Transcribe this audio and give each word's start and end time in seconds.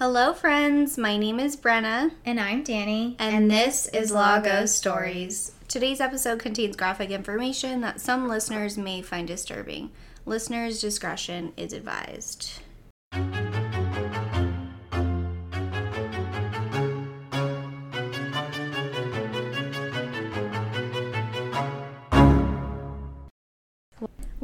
Hello, 0.00 0.32
friends. 0.32 0.96
My 0.96 1.18
name 1.18 1.38
is 1.38 1.58
Brenna, 1.58 2.12
And 2.24 2.40
I'm 2.40 2.62
Danny. 2.62 3.16
and, 3.18 3.50
this 3.50 3.86
is 3.88 4.10
Law 4.10 4.40
Ghost 4.40 4.74
Stories. 4.74 5.52
Today's 5.68 6.00
episode 6.00 6.38
contains 6.38 6.74
graphic 6.74 7.10
information 7.10 7.82
that 7.82 8.00
some 8.00 8.26
listeners 8.26 8.78
may 8.78 9.02
find 9.02 9.28
disturbing. 9.28 9.90
Listeners' 10.24 10.80
discretion 10.80 11.52
is 11.58 11.74
advised. 11.74 12.60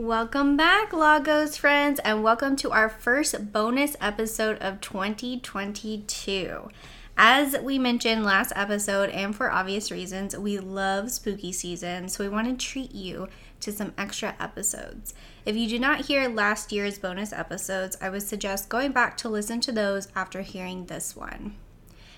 Welcome 0.07 0.57
back, 0.57 0.93
Law 0.93 1.18
Ghost 1.18 1.59
friends, 1.59 1.98
and 1.98 2.23
welcome 2.23 2.55
to 2.59 2.70
our 2.70 2.88
first 2.88 3.52
bonus 3.52 3.96
episode 4.00 4.56
of 4.59 4.80
2022. 4.80 6.68
As 7.16 7.56
we 7.60 7.80
mentioned 7.80 8.24
last 8.24 8.52
episode, 8.55 9.11
and 9.11 9.34
for 9.34 9.50
obvious 9.50 9.91
reasons, 9.91 10.37
we 10.38 10.61
love 10.61 11.11
spooky 11.11 11.50
season, 11.50 12.09
so 12.09 12.23
we 12.23 12.30
want 12.30 12.47
to 12.47 12.64
treat 12.64 12.95
you 12.95 13.27
to 13.59 13.73
some 13.73 13.95
extra 13.98 14.37
episodes. 14.38 15.12
If 15.45 15.56
you 15.56 15.69
did 15.69 15.80
not 15.80 16.05
hear 16.05 16.28
last 16.28 16.70
year's 16.70 17.00
bonus 17.00 17.33
episodes, 17.33 17.97
I 18.00 18.09
would 18.09 18.23
suggest 18.23 18.69
going 18.69 18.92
back 18.92 19.16
to 19.16 19.28
listen 19.28 19.61
to 19.62 19.73
those 19.73 20.06
after 20.14 20.42
hearing 20.42 20.86
this 20.86 21.16
one. 21.16 21.56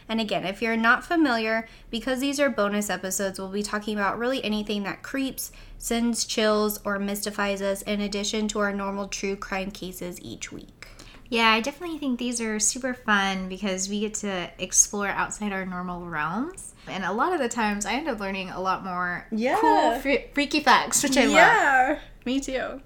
And 0.09 0.21
again, 0.21 0.45
if 0.47 0.63
you're 0.63 0.77
not 0.77 1.05
familiar, 1.05 1.69
because 1.91 2.21
these 2.21 2.41
are 2.41 2.49
bonus 2.49 2.89
episodes, 2.89 3.39
we'll 3.39 3.49
be 3.51 3.63
talking 3.63 3.99
about 3.99 4.19
really 4.19 4.43
anything 4.43 4.83
that 4.85 5.03
creeps, 5.03 5.53
sends 5.77 6.25
chills, 6.25 6.81
or 6.85 6.99
mystifies 6.99 7.61
us, 7.61 7.83
in 7.83 8.01
addition 8.01 8.49
to 8.49 8.59
our 8.61 8.73
normal 8.73 9.09
true 9.09 9.37
crime 9.37 9.71
cases 9.71 10.19
each 10.23 10.51
week. 10.51 10.87
Yeah, 11.31 11.51
I 11.51 11.61
definitely 11.61 11.99
think 11.99 12.19
these 12.19 12.41
are 12.41 12.59
super 12.59 12.95
fun 12.95 13.51
because 13.51 13.87
we 13.91 14.01
get 14.01 14.15
to 14.15 14.49
explore 14.59 15.09
outside 15.09 15.53
our 15.53 15.67
normal 15.67 16.07
realms. 16.07 16.73
And 16.87 17.05
a 17.05 17.13
lot 17.13 17.35
of 17.35 17.39
the 17.39 17.51
times 17.51 17.85
I 17.85 17.93
end 17.93 18.09
up 18.09 18.19
learning 18.19 18.49
a 18.49 18.61
lot 18.63 18.83
more 18.83 19.27
Yeah. 19.31 19.59
cool, 19.61 19.99
fre- 20.01 20.33
freaky 20.33 20.61
facts, 20.61 21.03
which 21.03 21.19
I 21.19 21.25
love. 21.27 21.35
Yeah, 21.35 21.99
me 22.25 22.41
too. 22.41 22.81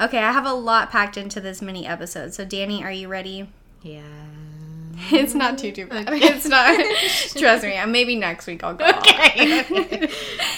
Okay, 0.00 0.18
I 0.18 0.30
have 0.30 0.46
a 0.46 0.52
lot 0.52 0.90
packed 0.92 1.16
into 1.16 1.40
this 1.40 1.60
mini 1.60 1.84
episode. 1.84 2.32
So, 2.32 2.44
Danny, 2.44 2.84
are 2.84 2.92
you 2.92 3.08
ready? 3.08 3.48
Yeah. 3.82 4.02
It's 5.10 5.34
not 5.34 5.58
too 5.58 5.72
too 5.72 5.86
bad. 5.86 6.08
It's 6.10 6.46
not. 6.46 6.78
Trust 7.40 7.64
me. 7.64 7.84
Maybe 7.86 8.16
next 8.16 8.46
week 8.46 8.62
I'll 8.64 8.74
go. 8.74 8.86
Okay. 8.86 9.66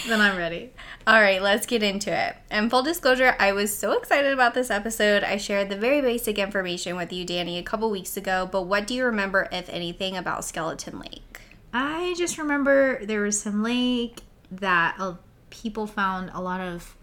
then 0.07 0.21
I'm 0.21 0.37
ready. 0.37 0.71
All 1.05 1.21
right, 1.21 1.41
let's 1.41 1.65
get 1.65 1.83
into 1.83 2.11
it. 2.11 2.35
And 2.49 2.69
full 2.69 2.83
disclosure, 2.83 3.35
I 3.39 3.53
was 3.53 3.75
so 3.75 3.93
excited 3.93 4.33
about 4.33 4.53
this 4.53 4.69
episode. 4.69 5.23
I 5.23 5.37
shared 5.37 5.69
the 5.69 5.77
very 5.77 6.01
basic 6.01 6.37
information 6.37 6.97
with 6.97 7.13
you, 7.13 7.23
Danny, 7.23 7.57
a 7.57 7.63
couple 7.63 7.89
weeks 7.89 8.17
ago. 8.17 8.47
But 8.51 8.63
what 8.63 8.87
do 8.87 8.93
you 8.93 9.05
remember, 9.05 9.47
if 9.51 9.69
anything, 9.69 10.17
about 10.17 10.43
Skeleton 10.43 10.99
Lake? 10.99 11.39
I 11.73 12.13
just 12.17 12.37
remember 12.37 13.05
there 13.05 13.21
was 13.21 13.39
some 13.39 13.63
lake 13.63 14.21
that 14.51 14.95
uh, 14.99 15.15
people 15.49 15.87
found 15.87 16.31
a 16.33 16.41
lot 16.41 16.59
of 16.59 16.97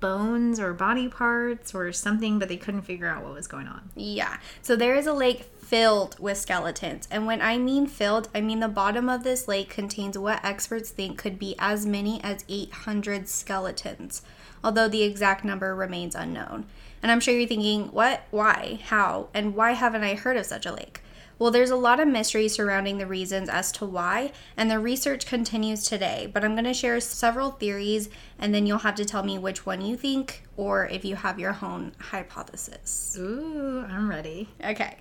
bones 0.00 0.58
or 0.58 0.72
body 0.72 1.08
parts 1.08 1.74
or 1.74 1.92
something, 1.92 2.38
but 2.38 2.48
they 2.48 2.56
couldn't 2.56 2.82
figure 2.82 3.08
out 3.08 3.22
what 3.22 3.34
was 3.34 3.46
going 3.46 3.66
on. 3.66 3.90
Yeah. 3.94 4.38
So 4.62 4.76
there 4.76 4.94
is 4.94 5.06
a 5.06 5.12
lake 5.12 5.50
filled 5.70 6.18
with 6.18 6.36
skeletons. 6.36 7.06
And 7.12 7.26
when 7.26 7.40
I 7.40 7.56
mean 7.56 7.86
filled, 7.86 8.28
I 8.34 8.40
mean 8.40 8.58
the 8.58 8.66
bottom 8.66 9.08
of 9.08 9.22
this 9.22 9.46
lake 9.46 9.70
contains 9.70 10.18
what 10.18 10.44
experts 10.44 10.90
think 10.90 11.16
could 11.16 11.38
be 11.38 11.54
as 11.60 11.86
many 11.86 12.20
as 12.24 12.44
800 12.48 13.28
skeletons, 13.28 14.22
although 14.64 14.88
the 14.88 15.04
exact 15.04 15.44
number 15.44 15.72
remains 15.72 16.16
unknown. 16.16 16.66
And 17.04 17.12
I'm 17.12 17.20
sure 17.20 17.38
you're 17.38 17.46
thinking, 17.46 17.84
what, 17.92 18.22
why, 18.32 18.80
how, 18.86 19.28
and 19.32 19.54
why 19.54 19.74
haven't 19.74 20.02
I 20.02 20.16
heard 20.16 20.36
of 20.36 20.44
such 20.44 20.66
a 20.66 20.72
lake? 20.72 21.02
Well, 21.38 21.52
there's 21.52 21.70
a 21.70 21.76
lot 21.76 22.00
of 22.00 22.08
mystery 22.08 22.48
surrounding 22.48 22.98
the 22.98 23.06
reasons 23.06 23.48
as 23.48 23.70
to 23.72 23.86
why, 23.86 24.32
and 24.56 24.68
the 24.68 24.80
research 24.80 25.24
continues 25.24 25.84
today. 25.84 26.28
But 26.34 26.44
I'm 26.44 26.54
going 26.54 26.64
to 26.64 26.74
share 26.74 26.98
several 26.98 27.52
theories, 27.52 28.10
and 28.40 28.52
then 28.52 28.66
you'll 28.66 28.78
have 28.78 28.96
to 28.96 29.04
tell 29.04 29.22
me 29.22 29.38
which 29.38 29.64
one 29.64 29.82
you 29.82 29.96
think, 29.96 30.42
or 30.56 30.88
if 30.88 31.04
you 31.04 31.14
have 31.14 31.38
your 31.38 31.56
own 31.62 31.92
hypothesis. 32.00 33.16
Ooh, 33.16 33.86
I'm 33.88 34.10
ready. 34.10 34.48
Okay. 34.62 34.96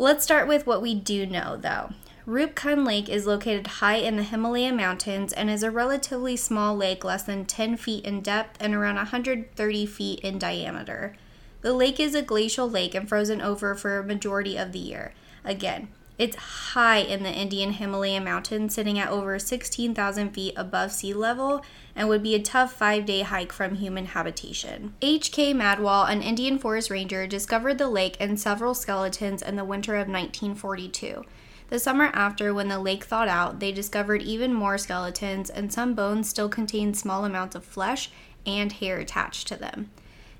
Let's 0.00 0.22
start 0.22 0.46
with 0.46 0.64
what 0.64 0.80
we 0.80 0.94
do 0.94 1.26
know, 1.26 1.56
though. 1.56 1.90
Rupkund 2.24 2.86
Lake 2.86 3.08
is 3.08 3.26
located 3.26 3.66
high 3.66 3.96
in 3.96 4.16
the 4.16 4.22
Himalaya 4.22 4.72
Mountains 4.72 5.32
and 5.32 5.50
is 5.50 5.64
a 5.64 5.72
relatively 5.72 6.36
small 6.36 6.76
lake, 6.76 7.02
less 7.02 7.24
than 7.24 7.44
10 7.44 7.76
feet 7.76 8.04
in 8.04 8.20
depth 8.20 8.58
and 8.60 8.76
around 8.76 8.94
130 8.94 9.86
feet 9.86 10.20
in 10.20 10.38
diameter. 10.38 11.16
The 11.62 11.72
lake 11.72 11.98
is 11.98 12.14
a 12.14 12.22
glacial 12.22 12.70
lake 12.70 12.94
and 12.94 13.08
frozen 13.08 13.40
over 13.40 13.74
for 13.74 13.98
a 13.98 14.04
majority 14.04 14.56
of 14.56 14.70
the 14.70 14.78
year. 14.78 15.14
Again, 15.44 15.88
it's 16.18 16.36
high 16.36 16.98
in 16.98 17.22
the 17.22 17.32
Indian 17.32 17.72
Himalaya 17.72 18.20
Mountains, 18.20 18.74
sitting 18.74 18.98
at 18.98 19.08
over 19.08 19.38
16,000 19.38 20.30
feet 20.30 20.52
above 20.56 20.90
sea 20.90 21.14
level, 21.14 21.64
and 21.94 22.08
would 22.08 22.24
be 22.24 22.34
a 22.34 22.42
tough 22.42 22.72
five 22.72 23.06
day 23.06 23.22
hike 23.22 23.52
from 23.52 23.76
human 23.76 24.06
habitation. 24.06 24.94
H.K. 25.00 25.54
Madhwal, 25.54 26.10
an 26.10 26.22
Indian 26.22 26.58
forest 26.58 26.90
ranger, 26.90 27.26
discovered 27.28 27.78
the 27.78 27.88
lake 27.88 28.16
and 28.18 28.38
several 28.38 28.74
skeletons 28.74 29.42
in 29.42 29.54
the 29.54 29.64
winter 29.64 29.94
of 29.94 30.08
1942. 30.08 31.24
The 31.70 31.78
summer 31.78 32.10
after, 32.14 32.52
when 32.52 32.68
the 32.68 32.80
lake 32.80 33.04
thawed 33.04 33.28
out, 33.28 33.60
they 33.60 33.70
discovered 33.70 34.22
even 34.22 34.52
more 34.52 34.78
skeletons, 34.78 35.50
and 35.50 35.72
some 35.72 35.94
bones 35.94 36.28
still 36.28 36.48
contained 36.48 36.96
small 36.96 37.24
amounts 37.24 37.54
of 37.54 37.64
flesh 37.64 38.10
and 38.44 38.72
hair 38.72 38.98
attached 38.98 39.46
to 39.48 39.56
them. 39.56 39.90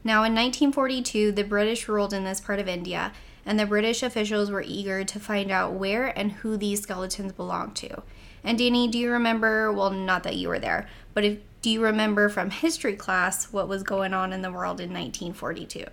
Now, 0.03 0.25
in 0.25 0.35
1942, 0.35 1.33
the 1.33 1.43
British 1.45 1.87
ruled 1.87 2.15
in 2.15 2.25
this 2.25 2.41
part 2.41 2.59
of 2.59 2.69
India, 2.69 3.13
and 3.49 3.59
the 3.59 3.65
British 3.65 4.03
officials 4.03 4.51
were 4.51 4.63
eager 4.65 5.03
to 5.05 5.19
find 5.19 5.51
out 5.51 5.73
where 5.73 6.07
and 6.19 6.31
who 6.31 6.59
these 6.59 6.83
skeletons 6.83 7.33
belonged 7.33 7.75
to. 7.77 8.03
And 8.45 8.59
Danny, 8.59 8.89
do 8.89 8.99
you 8.99 9.11
remember? 9.11 9.73
Well, 9.73 9.91
not 9.91 10.23
that 10.25 10.37
you 10.37 10.49
were 10.49 10.59
there, 10.59 10.87
but 11.15 11.25
if, 11.25 11.39
do 11.63 11.71
you 11.71 11.83
remember 11.83 12.29
from 12.29 12.51
history 12.51 12.95
class 12.95 13.51
what 13.51 13.67
was 13.67 13.83
going 13.83 14.13
on 14.13 14.35
in 14.35 14.43
the 14.43 14.53
world 14.53 14.81
in 14.81 14.91
1942? 14.91 15.87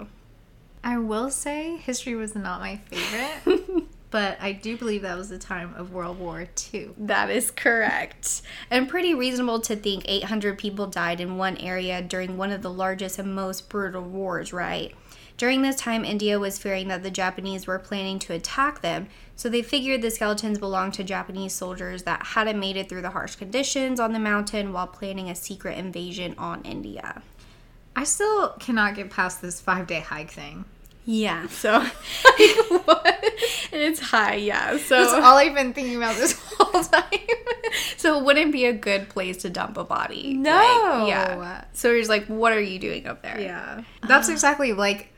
I 0.84 0.98
will 0.98 1.32
say 1.32 1.78
history 1.78 2.14
was 2.14 2.36
not 2.36 2.60
my 2.60 2.82
favorite, 2.92 3.86
but 4.12 4.38
I 4.42 4.52
do 4.52 4.76
believe 4.76 5.04
that 5.04 5.18
was 5.18 5.30
the 5.30 5.40
time 5.40 5.74
of 5.76 5.94
World 5.94 6.20
War 6.20 6.50
II. 6.74 6.90
That 6.98 7.30
is 7.30 7.52
correct. 7.52 8.42
And 8.70 8.90
pretty 8.90 9.14
reasonable 9.14 9.62
to 9.62 9.78
think 9.78 10.04
800 10.10 10.58
people 10.58 10.88
died 10.88 11.22
in 11.22 11.38
one 11.38 11.56
area 11.56 12.02
during 12.02 12.36
one 12.36 12.52
of 12.52 12.62
the 12.62 12.70
largest 12.70 13.18
and 13.18 13.34
most 13.34 13.70
brutal 13.70 14.04
wars, 14.04 14.52
right? 14.52 14.94
During 15.38 15.62
this 15.62 15.76
time, 15.76 16.06
India 16.06 16.40
was 16.40 16.58
fearing 16.58 16.88
that 16.88 17.04
the 17.04 17.12
Japanese 17.12 17.68
were 17.68 17.78
planning 17.78 18.20
to 18.20 18.34
attack 18.34 18.82
them, 18.82 19.08
so 19.36 19.50
they 19.50 19.62
figured 19.62 20.02
the 20.02 20.10
skeletons 20.10 20.60
belonged 20.60 20.94
to 20.94 21.04
Japanese 21.04 21.54
soldiers 21.54 22.04
that 22.04 22.26
hadn't 22.28 22.60
made 22.60 22.78
it 22.78 22.88
through 22.88 23.02
the 23.02 23.10
harsh 23.10 23.36
conditions 23.36 24.00
on 24.00 24.14
the 24.14 24.20
mountain 24.20 24.72
while 24.72 24.88
planning 24.88 25.30
a 25.30 25.36
secret 25.36 25.78
invasion 25.78 26.36
on 26.38 26.62
India. 26.64 27.22
I 27.98 28.06
still 28.06 28.50
cannot 28.60 28.96
get 28.96 29.10
past 29.10 29.42
this 29.42 29.60
five 29.60 29.88
day 29.88 30.00
hike 30.00 30.32
thing. 30.32 30.64
Yeah, 31.04 31.48
so 31.50 31.86
it's 33.74 34.00
high, 34.00 34.36
yeah. 34.36 34.78
So 34.78 35.02
That's 35.02 35.14
all 35.14 35.38
I've 35.38 35.54
been 35.54 35.74
thinking 35.74 35.98
about 35.98 36.16
this 36.16 36.32
whole 36.58 36.82
time. 36.82 37.04
So 37.98 38.18
it 38.20 38.24
wouldn't 38.24 38.54
be 38.54 38.66
a 38.66 38.74
good 38.74 39.10
place 39.10 39.38
to 39.38 39.50
dump 39.50 39.78
a 39.78 39.84
body. 39.84 40.34
No. 40.34 40.52
Like, 40.52 41.10
yeah. 41.10 41.66
So 41.74 41.90
you're 41.90 42.00
just 42.00 42.10
like, 42.10 42.26
what 42.28 42.54
are 42.54 42.62
you 42.62 42.80
doing 42.80 43.06
up 43.06 43.22
there? 43.22 43.40
yeah. 43.40 43.80
Uh-huh. 43.80 44.08
That's 44.08 44.30
exactly 44.30 44.72
like 44.72 45.10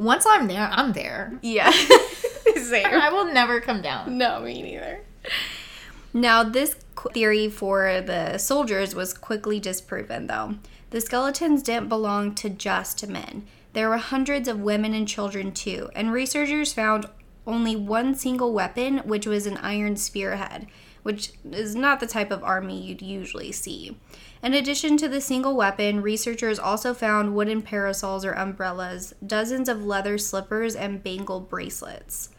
once 0.00 0.24
I'm 0.26 0.48
there, 0.48 0.68
I'm 0.72 0.92
there. 0.92 1.38
Yeah. 1.42 1.70
Same. 2.56 2.86
I 2.86 3.10
will 3.10 3.32
never 3.32 3.60
come 3.60 3.82
down. 3.82 4.16
No, 4.16 4.40
me 4.40 4.62
neither. 4.62 5.02
Now, 6.12 6.42
this 6.42 6.76
qu- 6.94 7.10
theory 7.10 7.48
for 7.48 8.00
the 8.00 8.38
soldiers 8.38 8.94
was 8.94 9.12
quickly 9.12 9.60
disproven, 9.60 10.26
though. 10.26 10.56
The 10.90 11.00
skeletons 11.00 11.62
didn't 11.62 11.88
belong 11.88 12.34
to 12.36 12.50
just 12.50 13.06
men. 13.06 13.46
There 13.74 13.88
were 13.88 13.98
hundreds 13.98 14.48
of 14.48 14.60
women 14.60 14.94
and 14.94 15.06
children, 15.06 15.52
too, 15.52 15.90
and 15.94 16.12
researchers 16.12 16.72
found 16.72 17.06
only 17.46 17.76
one 17.76 18.14
single 18.14 18.52
weapon, 18.52 18.98
which 18.98 19.26
was 19.26 19.46
an 19.46 19.58
iron 19.58 19.96
spearhead, 19.96 20.66
which 21.02 21.32
is 21.52 21.76
not 21.76 22.00
the 22.00 22.06
type 22.06 22.30
of 22.30 22.42
army 22.42 22.80
you'd 22.80 23.02
usually 23.02 23.52
see. 23.52 23.96
In 24.42 24.54
addition 24.54 24.96
to 24.96 25.08
the 25.08 25.20
single 25.20 25.54
weapon, 25.54 26.00
researchers 26.00 26.58
also 26.58 26.94
found 26.94 27.34
wooden 27.34 27.60
parasols 27.60 28.24
or 28.24 28.32
umbrellas, 28.32 29.14
dozens 29.24 29.68
of 29.68 29.84
leather 29.84 30.16
slippers, 30.16 30.74
and 30.74 31.02
bangle 31.02 31.40
bracelets. 31.40 32.30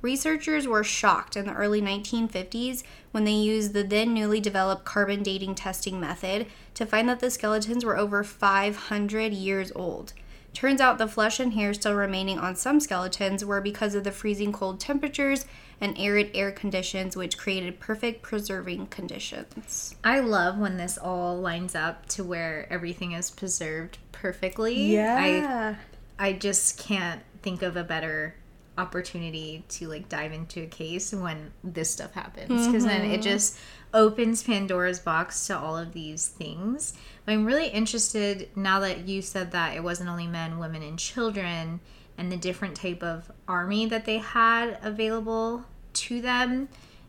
Researchers 0.00 0.66
were 0.66 0.82
shocked 0.82 1.36
in 1.36 1.44
the 1.44 1.52
early 1.52 1.82
1950s 1.82 2.82
when 3.10 3.24
they 3.24 3.32
used 3.32 3.74
the 3.74 3.82
then 3.82 4.14
newly 4.14 4.40
developed 4.40 4.86
carbon 4.86 5.22
dating 5.22 5.54
testing 5.54 6.00
method 6.00 6.46
to 6.72 6.86
find 6.86 7.06
that 7.10 7.20
the 7.20 7.30
skeletons 7.30 7.84
were 7.84 7.98
over 7.98 8.24
500 8.24 9.34
years 9.34 9.70
old. 9.74 10.14
Turns 10.52 10.80
out 10.80 10.98
the 10.98 11.06
flesh 11.06 11.38
and 11.40 11.52
hair 11.52 11.72
still 11.74 11.94
remaining 11.94 12.38
on 12.38 12.56
some 12.56 12.80
skeletons 12.80 13.44
were 13.44 13.60
because 13.60 13.94
of 13.94 14.04
the 14.04 14.10
freezing 14.10 14.52
cold 14.52 14.80
temperatures 14.80 15.46
and 15.80 15.96
arid 15.98 16.30
air 16.34 16.50
conditions, 16.50 17.16
which 17.16 17.38
created 17.38 17.80
perfect 17.80 18.22
preserving 18.22 18.86
conditions. 18.88 19.94
I 20.04 20.20
love 20.20 20.58
when 20.58 20.76
this 20.76 20.98
all 20.98 21.40
lines 21.40 21.74
up 21.74 22.06
to 22.10 22.24
where 22.24 22.66
everything 22.70 23.12
is 23.12 23.30
preserved 23.30 23.98
perfectly. 24.12 24.92
I 25.18 25.76
I 26.18 26.32
just 26.34 26.78
can't 26.78 27.22
think 27.42 27.62
of 27.62 27.76
a 27.76 27.84
better 27.84 28.34
opportunity 28.76 29.64
to 29.68 29.88
like 29.88 30.08
dive 30.08 30.32
into 30.32 30.62
a 30.62 30.66
case 30.66 31.12
when 31.12 31.52
this 31.62 31.90
stuff 31.90 32.12
happens 32.12 32.66
because 32.66 32.84
then 32.84 33.02
it 33.02 33.14
mm-hmm. 33.14 33.22
just 33.22 33.58
opens 33.92 34.42
Pandora's 34.42 34.98
box 34.98 35.46
to 35.46 35.58
all 35.58 35.76
of 35.76 35.92
these 35.92 36.28
things. 36.28 36.94
I'm 37.30 37.44
really 37.44 37.68
interested 37.68 38.48
now 38.56 38.80
that 38.80 39.06
you 39.08 39.22
said 39.22 39.52
that 39.52 39.76
it 39.76 39.82
wasn't 39.82 40.10
only 40.10 40.26
men, 40.26 40.58
women, 40.58 40.82
and 40.82 40.98
children 40.98 41.80
and 42.18 42.30
the 42.30 42.36
different 42.36 42.76
type 42.76 43.02
of 43.02 43.30
army 43.48 43.86
that 43.86 44.04
they 44.04 44.18
had 44.18 44.78
available 44.82 45.64
to 45.92 46.20
them 46.20 46.68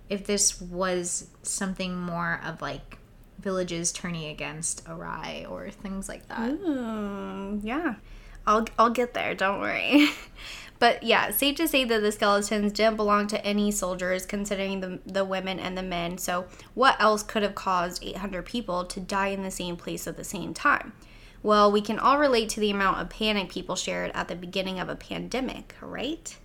if 0.10 0.26
this 0.26 0.62
was 0.62 1.28
something 1.44 1.98
more 1.98 2.40
of 2.46 2.62
like 2.62 2.98
villages 3.40 3.92
turning 3.92 4.30
against 4.30 4.86
Arai 4.86 5.50
or 5.50 5.70
things 5.70 6.08
like 6.08 6.28
that. 6.28 6.52
Ooh, 6.52 7.60
yeah. 7.64 7.96
I'll 8.46 8.66
I'll 8.78 8.90
get 8.90 9.14
there, 9.14 9.36
don't 9.36 9.60
worry. 9.60 10.10
but 10.82 11.04
yeah, 11.04 11.30
safe 11.30 11.58
to 11.58 11.68
say 11.68 11.84
that 11.86 12.02
the 12.02 12.12
skeletons 12.12 12.74
didn't 12.74 12.96
belong 12.96 13.28
to 13.28 13.46
any 13.46 13.70
soldiers 13.70 14.26
considering 14.26 14.80
the 14.80 15.00
the 15.06 15.24
women 15.24 15.60
and 15.60 15.78
the 15.78 15.84
men. 15.84 16.18
So 16.18 16.48
what 16.74 17.00
else 17.00 17.22
could 17.22 17.44
have 17.44 17.54
caused 17.54 18.04
800 18.04 18.48
people 18.48 18.86
to 18.86 19.00
die 19.00 19.28
in 19.28 19.44
the 19.44 19.52
same 19.52 19.78
place 19.78 20.08
at 20.08 20.18
the 20.18 20.24
same 20.24 20.56
time? 20.56 20.94
Well, 21.44 21.72
we 21.72 21.82
can 21.82 22.00
all 22.00 22.18
relate 22.18 22.50
to 22.50 22.60
the 22.60 22.72
amount 22.72 23.00
of 23.00 23.12
panic 23.12 23.50
people 23.50 23.76
shared 23.76 24.10
at 24.16 24.28
the 24.28 24.36
beginning 24.36 24.80
of 24.80 24.90
a 24.90 24.96
pandemic, 24.96 25.76
right? 25.82 26.36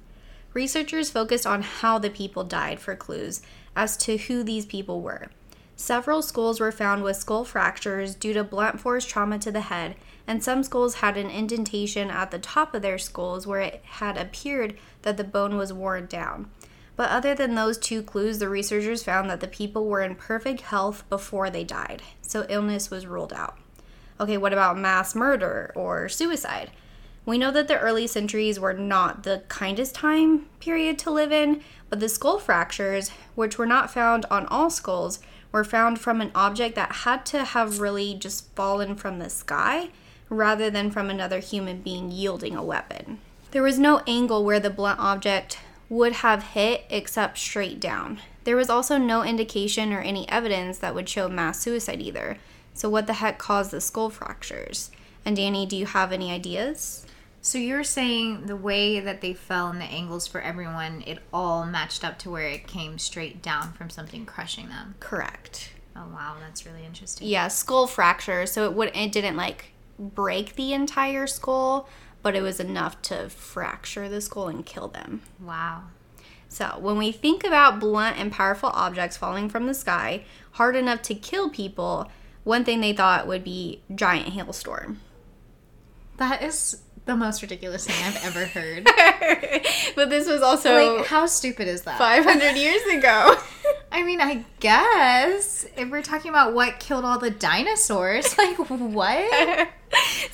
Researchers 0.53 1.09
focused 1.09 1.47
on 1.47 1.63
how 1.63 1.99
the 1.99 2.11
people 2.11 2.45
died 2.45 2.79
for 2.79 2.95
clues 2.95 3.41
as 3.75 3.97
to 3.99 4.19
who 4.19 4.43
these 4.43 4.67
people 4.67 5.01
were. 5.01 5.31
Several 5.79 6.23
skulls 6.23 6.59
were 6.59 6.73
found 6.73 7.03
with 7.03 7.19
skull 7.19 7.45
fractures 7.45 8.15
due 8.15 8.33
to 8.33 8.43
blunt 8.43 8.81
force 8.81 9.05
trauma 9.05 9.39
to 9.41 9.53
the 9.53 9.61
head, 9.61 9.95
and 10.27 10.43
some 10.43 10.63
skulls 10.63 10.97
had 10.97 11.19
an 11.19 11.29
indentation 11.29 12.11
at 12.11 12.31
the 12.31 12.39
top 12.39 12.75
of 12.75 12.81
their 12.81 12.97
skulls 12.97 13.47
where 13.47 13.61
it 13.61 13.83
had 13.85 14.17
appeared 14.17 14.77
that 15.03 15.19
the 15.19 15.25
bone 15.25 15.59
was 15.59 15.75
worn 15.75 16.07
down. 16.07 16.51
But 16.97 17.11
other 17.11 17.35
than 17.35 17.55
those 17.55 17.77
two 17.77 18.03
clues, 18.03 18.39
the 18.39 18.49
researchers 18.49 19.05
found 19.05 19.29
that 19.29 19.41
the 19.41 19.47
people 19.47 19.87
were 19.87 20.01
in 20.01 20.15
perfect 20.15 20.63
health 20.63 21.05
before 21.11 21.51
they 21.51 21.63
died, 21.63 22.03
so 22.23 22.47
illness 22.49 22.91
was 22.91 23.07
ruled 23.07 23.35
out. 23.35 23.59
Okay, 24.19 24.39
what 24.39 24.55
about 24.55 24.79
mass 24.79 25.15
murder 25.15 25.73
or 25.77 26.09
suicide? 26.09 26.71
We 27.27 27.37
know 27.37 27.51
that 27.51 27.69
the 27.69 27.79
early 27.79 28.07
centuries 28.07 28.59
were 28.59 28.73
not 28.73 29.25
the 29.25 29.43
kindest 29.49 29.95
time 29.95 30.47
period 30.59 30.99
to 31.01 31.11
live 31.11 31.33
in, 31.33 31.61
but 31.91 32.01
the 32.01 32.09
skull 32.09 32.39
fractures, 32.39 33.11
which 33.35 33.59
were 33.59 33.67
not 33.67 33.93
found 33.93 34.25
on 34.31 34.47
all 34.47 34.71
skulls, 34.71 35.19
were 35.57 35.65
found 35.65 35.99
from 35.99 36.21
an 36.21 36.31
object 36.35 36.75
that 36.75 36.93
had 36.93 37.25
to 37.25 37.43
have 37.43 37.81
really 37.81 38.13
just 38.13 38.55
fallen 38.55 38.95
from 38.95 39.19
the 39.19 39.31
sky 39.31 39.89
rather 40.29 40.69
than 40.69 40.91
from 40.91 41.09
another 41.09 41.39
human 41.39 41.81
being 41.81 42.11
yielding 42.11 42.55
a 42.55 42.63
weapon. 42.63 43.19
There 43.53 43.63
was 43.63 43.79
no 43.79 44.03
angle 44.07 44.45
where 44.45 44.61
the 44.61 44.69
blunt 44.69 45.01
object 45.01 45.59
would 45.89 46.13
have 46.13 46.43
hit 46.43 46.85
except 46.91 47.39
straight 47.39 47.81
down. 47.81 48.21
There 48.45 48.55
was 48.55 48.69
also 48.69 48.99
no 48.99 49.23
indication 49.23 49.95
or 49.95 50.01
any 50.01 50.29
evidence 50.29 50.77
that 50.81 50.95
would 50.95 51.09
show 51.09 51.27
mass 51.27 51.59
suicide 51.59 52.03
either. 52.03 52.37
So, 52.75 52.91
what 52.91 53.07
the 53.07 53.15
heck 53.15 53.39
caused 53.39 53.71
the 53.71 53.81
skull 53.81 54.11
fractures? 54.11 54.91
And 55.25 55.37
Danny, 55.37 55.65
do 55.65 55.75
you 55.75 55.87
have 55.87 56.13
any 56.13 56.31
ideas? 56.31 57.07
So 57.47 57.59
you're 57.59 57.85
saying 57.85 58.47
the 58.47 58.57
way 58.57 58.99
that 58.99 59.21
they 59.21 59.33
fell 59.33 59.69
and 59.69 59.81
the 59.81 59.85
angles 59.85 60.27
for 60.27 60.41
everyone, 60.41 61.05
it 61.07 61.21
all 61.33 61.65
matched 61.65 62.03
up 62.03 62.19
to 62.19 62.31
where 62.31 62.49
it 62.49 62.67
came 62.67 62.99
straight 62.99 63.41
down 63.41 63.73
from 63.75 63.89
something 63.89 64.27
crushing 64.27 64.69
them. 64.69 64.97
Correct. 64.99 65.71
Oh 65.95 66.09
wow, 66.13 66.39
that's 66.41 66.67
really 66.67 66.85
interesting. 66.85 67.29
Yeah, 67.29 67.47
skull 67.47 67.87
fracture. 67.87 68.47
So 68.47 68.65
it 68.65 68.73
would 68.73 68.91
it 68.97 69.13
didn't 69.13 69.37
like 69.37 69.67
break 69.97 70.57
the 70.57 70.73
entire 70.73 71.29
skull, 71.29 71.89
but 72.21 72.35
it 72.35 72.43
was 72.43 72.59
enough 72.59 73.01
to 73.03 73.29
fracture 73.29 74.09
the 74.09 74.21
skull 74.21 74.49
and 74.49 74.67
kill 74.67 74.89
them. 74.89 75.23
Wow. 75.39 75.85
So, 76.49 76.77
when 76.81 76.99
we 76.99 77.13
think 77.13 77.45
about 77.45 77.79
blunt 77.79 78.19
and 78.19 78.33
powerful 78.33 78.71
objects 78.71 79.17
falling 79.17 79.49
from 79.49 79.69
the 79.69 79.75
sky, 79.75 80.25
hard 80.53 80.75
enough 80.75 81.01
to 81.03 81.15
kill 81.15 81.49
people, 81.49 82.11
one 82.43 82.65
thing 82.65 82.81
they 82.81 82.93
thought 82.93 83.29
would 83.29 83.45
be 83.45 83.83
giant 83.95 84.31
hailstorm. 84.31 85.01
That 86.17 86.43
is 86.43 86.83
the 87.07 87.17
most 87.17 87.41
ridiculous 87.41 87.87
thing 87.87 87.97
I've 88.05 88.25
ever 88.25 88.47
heard. 88.47 88.85
but 89.95 90.11
this 90.11 90.29
was 90.29 90.43
also 90.43 90.97
like, 90.99 91.07
how 91.07 91.27
stupid 91.27 91.69
is 91.69 91.83
that? 91.83 91.99
500 91.99 92.57
years 92.57 92.83
ago. 92.87 93.37
I 93.93 94.03
mean, 94.03 94.21
I 94.21 94.45
guess 94.61 95.67
if 95.77 95.89
we're 95.89 96.03
talking 96.03 96.29
about 96.29 96.53
what 96.53 96.81
killed 96.81 97.05
all 97.05 97.19
the 97.19 97.31
dinosaurs, 97.31 98.37
like 98.39 98.57
what? 98.59 99.69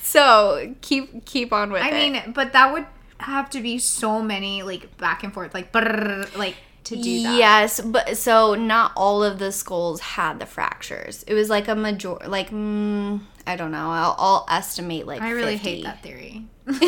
so 0.01 0.75
keep 0.81 1.25
keep 1.25 1.53
on 1.53 1.71
with 1.71 1.83
I 1.83 1.89
it. 1.89 1.93
mean, 1.93 2.33
but 2.33 2.53
that 2.53 2.73
would 2.73 2.87
have 3.19 3.49
to 3.51 3.61
be 3.61 3.77
so 3.77 4.21
many 4.21 4.63
like 4.63 4.97
back 4.97 5.23
and 5.23 5.31
forth, 5.31 5.53
like 5.53 5.71
brrr, 5.71 6.35
like 6.35 6.55
to 6.85 6.95
do 6.95 7.23
that. 7.23 7.37
Yes, 7.37 7.79
but 7.79 8.17
so 8.17 8.55
not 8.55 8.91
all 8.97 9.23
of 9.23 9.39
the 9.39 9.51
skulls 9.51 10.01
had 10.01 10.39
the 10.39 10.45
fractures. 10.47 11.23
It 11.23 11.35
was 11.35 11.49
like 11.49 11.67
a 11.67 11.75
major, 11.75 12.15
like 12.25 12.49
mm, 12.49 13.21
I 13.45 13.55
don't 13.55 13.71
know. 13.71 13.91
I'll, 13.91 14.15
I'll 14.17 14.45
estimate 14.49 15.05
like. 15.05 15.21
I 15.21 15.29
really 15.29 15.57
50. 15.57 15.69
hate 15.69 15.83
that 15.83 16.01
theory. 16.01 16.47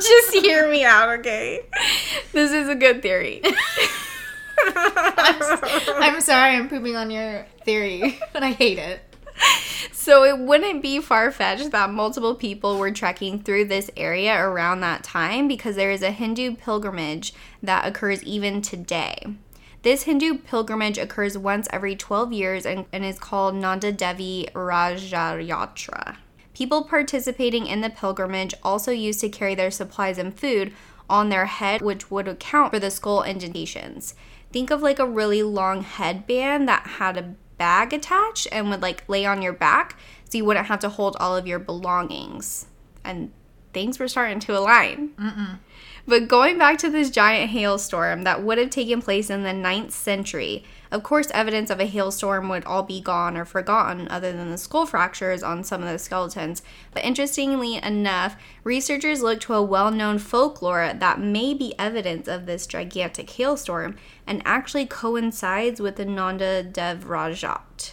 Just 0.00 0.34
hear 0.34 0.70
me 0.70 0.84
out, 0.84 1.08
okay? 1.18 1.62
This 2.32 2.52
is 2.52 2.68
a 2.68 2.74
good 2.74 3.02
theory. 3.02 3.42
I'm 4.76 6.20
sorry, 6.20 6.54
I'm 6.56 6.68
pooping 6.68 6.96
on 6.96 7.10
your 7.10 7.46
theory, 7.64 8.18
but 8.32 8.42
I 8.42 8.52
hate 8.52 8.78
it. 8.78 9.00
So 9.92 10.24
it 10.24 10.38
wouldn't 10.38 10.82
be 10.82 11.00
far 11.00 11.30
fetched 11.30 11.70
that 11.72 11.90
multiple 11.90 12.34
people 12.34 12.78
were 12.78 12.90
trekking 12.90 13.42
through 13.42 13.66
this 13.66 13.90
area 13.96 14.36
around 14.36 14.80
that 14.80 15.02
time 15.04 15.48
because 15.48 15.76
there 15.76 15.90
is 15.90 16.02
a 16.02 16.10
Hindu 16.10 16.56
pilgrimage 16.56 17.34
that 17.62 17.86
occurs 17.86 18.22
even 18.24 18.62
today. 18.62 19.18
This 19.82 20.04
Hindu 20.04 20.38
pilgrimage 20.38 20.98
occurs 20.98 21.36
once 21.38 21.68
every 21.72 21.94
12 21.94 22.32
years 22.32 22.66
and, 22.66 22.86
and 22.92 23.04
is 23.04 23.18
called 23.18 23.54
Nanda 23.54 23.92
Devi 23.92 24.48
Rajayatra. 24.54 26.16
People 26.58 26.82
participating 26.82 27.68
in 27.68 27.82
the 27.82 27.88
pilgrimage 27.88 28.52
also 28.64 28.90
used 28.90 29.20
to 29.20 29.28
carry 29.28 29.54
their 29.54 29.70
supplies 29.70 30.18
and 30.18 30.36
food 30.36 30.74
on 31.08 31.28
their 31.28 31.46
head, 31.46 31.80
which 31.80 32.10
would 32.10 32.26
account 32.26 32.72
for 32.72 32.80
the 32.80 32.90
skull 32.90 33.22
indentations. 33.22 34.16
Think 34.50 34.72
of 34.72 34.82
like 34.82 34.98
a 34.98 35.06
really 35.06 35.44
long 35.44 35.82
headband 35.82 36.68
that 36.68 36.84
had 36.98 37.16
a 37.16 37.34
bag 37.58 37.92
attached 37.92 38.48
and 38.50 38.70
would 38.70 38.82
like 38.82 39.08
lay 39.08 39.24
on 39.24 39.40
your 39.40 39.52
back 39.52 39.96
so 40.28 40.36
you 40.36 40.44
wouldn't 40.44 40.66
have 40.66 40.80
to 40.80 40.88
hold 40.88 41.16
all 41.20 41.36
of 41.36 41.46
your 41.46 41.60
belongings. 41.60 42.66
And 43.04 43.30
things 43.72 43.98
were 43.98 44.08
starting 44.08 44.40
to 44.40 44.58
align. 44.58 45.10
Mm-mm. 45.18 45.58
But 46.06 46.26
going 46.26 46.56
back 46.56 46.78
to 46.78 46.88
this 46.88 47.10
giant 47.10 47.50
hailstorm 47.50 48.24
that 48.24 48.42
would 48.42 48.56
have 48.56 48.70
taken 48.70 49.02
place 49.02 49.28
in 49.28 49.42
the 49.42 49.50
9th 49.50 49.90
century, 49.90 50.64
of 50.90 51.02
course, 51.02 51.30
evidence 51.34 51.68
of 51.68 51.80
a 51.80 51.84
hailstorm 51.84 52.48
would 52.48 52.64
all 52.64 52.82
be 52.82 53.02
gone 53.02 53.36
or 53.36 53.44
forgotten, 53.44 54.08
other 54.08 54.32
than 54.32 54.50
the 54.50 54.56
skull 54.56 54.86
fractures 54.86 55.42
on 55.42 55.64
some 55.64 55.82
of 55.82 55.88
the 55.88 55.98
skeletons. 55.98 56.62
But 56.94 57.04
interestingly 57.04 57.76
enough, 57.76 58.36
researchers 58.64 59.20
looked 59.20 59.42
to 59.42 59.54
a 59.54 59.62
well 59.62 59.90
known 59.90 60.18
folklore 60.18 60.94
that 60.94 61.20
may 61.20 61.52
be 61.52 61.78
evidence 61.78 62.26
of 62.26 62.46
this 62.46 62.66
gigantic 62.66 63.28
hailstorm 63.28 63.96
and 64.26 64.40
actually 64.46 64.86
coincides 64.86 65.78
with 65.78 65.96
the 65.96 66.06
Nanda 66.06 66.62
Dev 66.62 67.04
Rajat. 67.04 67.92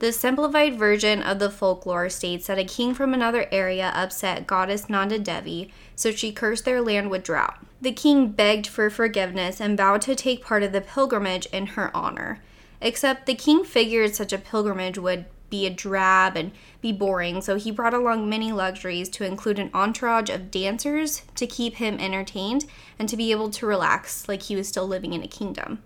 The 0.00 0.12
simplified 0.12 0.78
version 0.78 1.22
of 1.22 1.38
the 1.38 1.50
folklore 1.50 2.08
states 2.08 2.48
that 2.48 2.58
a 2.58 2.64
king 2.64 2.94
from 2.94 3.14
another 3.14 3.46
area 3.52 3.92
upset 3.94 4.46
goddess 4.46 4.88
Nanda 4.88 5.18
Devi, 5.18 5.72
so 5.94 6.10
she 6.10 6.32
cursed 6.32 6.64
their 6.64 6.82
land 6.82 7.10
with 7.10 7.22
drought. 7.22 7.64
The 7.80 7.92
king 7.92 8.28
begged 8.28 8.66
for 8.66 8.90
forgiveness 8.90 9.60
and 9.60 9.76
vowed 9.76 10.02
to 10.02 10.14
take 10.14 10.44
part 10.44 10.62
of 10.62 10.72
the 10.72 10.80
pilgrimage 10.80 11.46
in 11.46 11.68
her 11.68 11.96
honor. 11.96 12.42
Except 12.80 13.26
the 13.26 13.34
king 13.34 13.64
figured 13.64 14.14
such 14.14 14.32
a 14.32 14.38
pilgrimage 14.38 14.98
would 14.98 15.26
be 15.48 15.66
a 15.66 15.70
drab 15.70 16.36
and 16.36 16.50
be 16.80 16.90
boring, 16.90 17.40
so 17.40 17.54
he 17.54 17.70
brought 17.70 17.94
along 17.94 18.28
many 18.28 18.50
luxuries 18.50 19.08
to 19.10 19.24
include 19.24 19.60
an 19.60 19.70
entourage 19.72 20.28
of 20.28 20.50
dancers 20.50 21.22
to 21.36 21.46
keep 21.46 21.76
him 21.76 22.00
entertained 22.00 22.64
and 22.98 23.08
to 23.08 23.16
be 23.16 23.30
able 23.30 23.50
to 23.50 23.66
relax 23.66 24.28
like 24.28 24.42
he 24.42 24.56
was 24.56 24.66
still 24.66 24.88
living 24.88 25.12
in 25.12 25.22
a 25.22 25.28
kingdom. 25.28 25.80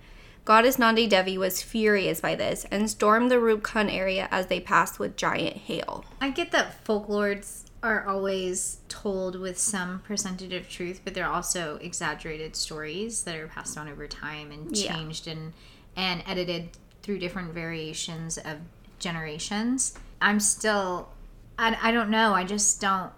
Goddess 0.49 0.78
Nanda 0.78 1.07
Devi 1.07 1.37
was 1.37 1.61
furious 1.61 2.23
by 2.23 2.35
this 2.35 2.64
and 2.71 2.88
stormed 2.88 3.31
the 3.31 3.35
Rupkund 3.35 3.95
area 3.95 4.28
as 4.31 4.47
they 4.47 4.61
passed 4.61 4.99
with 4.99 5.14
giant 5.14 5.59
hail. 5.59 6.07
I 6.23 6.31
get 6.31 6.52
that 6.52 6.83
folklores 6.87 7.64
are 7.83 8.09
always 8.09 8.78
told 8.88 9.38
with 9.38 9.59
some 9.59 9.99
percentage 9.99 10.55
of 10.55 10.67
truth, 10.67 11.02
but 11.05 11.12
they're 11.12 11.28
also 11.28 11.76
exaggerated 11.83 12.57
stories 12.57 13.25
that 13.25 13.37
are 13.37 13.49
passed 13.49 13.76
on 13.76 13.90
over 13.90 14.07
time 14.07 14.50
and 14.50 14.75
Yeah. 14.75 14.95
changed 14.95 15.26
and 15.26 15.52
and 15.95 16.23
edited 16.26 16.71
through 17.02 17.19
different 17.19 17.52
variations 17.52 18.38
of 18.38 18.57
generations. 18.99 19.99
I'm 20.23 20.40
still, 20.40 21.11
I, 21.59 21.76
I 21.83 21.93
don't 21.93 22.09
know. 22.09 22.33
I 22.33 22.45
just 22.45 22.81
don't. 22.81 23.12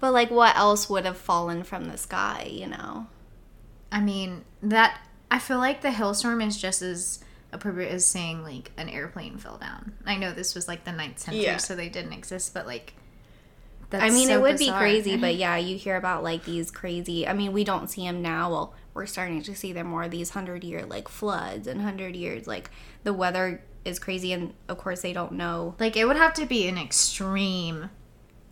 But 0.00 0.12
like 0.12 0.32
what 0.32 0.56
else 0.56 0.90
would 0.90 1.04
have 1.04 1.16
fallen 1.16 1.62
from 1.62 1.84
the 1.84 1.96
sky, 1.96 2.48
you 2.50 2.66
know? 2.66 3.06
I 3.92 4.00
mean 4.00 4.44
that 4.64 4.98
I 5.30 5.38
feel 5.38 5.58
like 5.58 5.80
the 5.82 5.90
hailstorm 5.90 6.40
is 6.40 6.56
just 6.56 6.82
as 6.82 7.20
appropriate 7.52 7.90
as 7.90 8.04
saying 8.06 8.42
like 8.42 8.70
an 8.76 8.88
airplane 8.88 9.38
fell 9.38 9.56
down. 9.58 9.94
I 10.04 10.16
know 10.16 10.32
this 10.32 10.54
was 10.54 10.68
like 10.68 10.84
the 10.84 10.92
ninth 10.92 11.18
century, 11.18 11.44
Yeah. 11.44 11.56
so 11.58 11.74
they 11.76 11.88
didn't 11.88 12.12
exist, 12.12 12.52
but 12.54 12.66
like 12.66 12.94
That's 13.90 14.04
I 14.04 14.10
mean, 14.10 14.28
so 14.28 14.34
it 14.38 14.42
would 14.42 14.58
bizarre. 14.58 14.78
be 14.80 14.82
crazy, 14.84 15.16
but 15.16 15.34
yeah, 15.44 15.56
you 15.56 15.76
hear 15.76 15.96
about 15.96 16.22
like 16.22 16.44
these 16.44 16.70
crazy. 16.70 17.26
I 17.26 17.32
mean, 17.32 17.52
we 17.52 17.64
don't 17.64 17.88
see 17.88 18.02
them 18.02 18.22
now. 18.22 18.50
Well, 18.50 18.74
we're 18.94 19.06
starting 19.06 19.42
to 19.42 19.54
see 19.54 19.72
them 19.72 19.88
more. 19.88 20.08
These 20.08 20.30
hundred 20.30 20.64
year 20.64 20.84
like 20.86 21.08
floods 21.08 21.66
and 21.66 21.82
hundred 21.82 22.16
years 22.16 22.46
like 22.46 22.70
the 23.04 23.12
weather 23.12 23.62
is 23.84 23.98
crazy, 23.98 24.32
and 24.32 24.54
of 24.68 24.78
course 24.78 25.02
they 25.02 25.12
don't 25.12 25.32
know. 25.32 25.74
Like 25.78 25.96
it 25.96 26.04
would 26.06 26.16
have 26.16 26.34
to 26.34 26.46
be 26.46 26.66
an 26.68 26.78
extreme, 26.78 27.90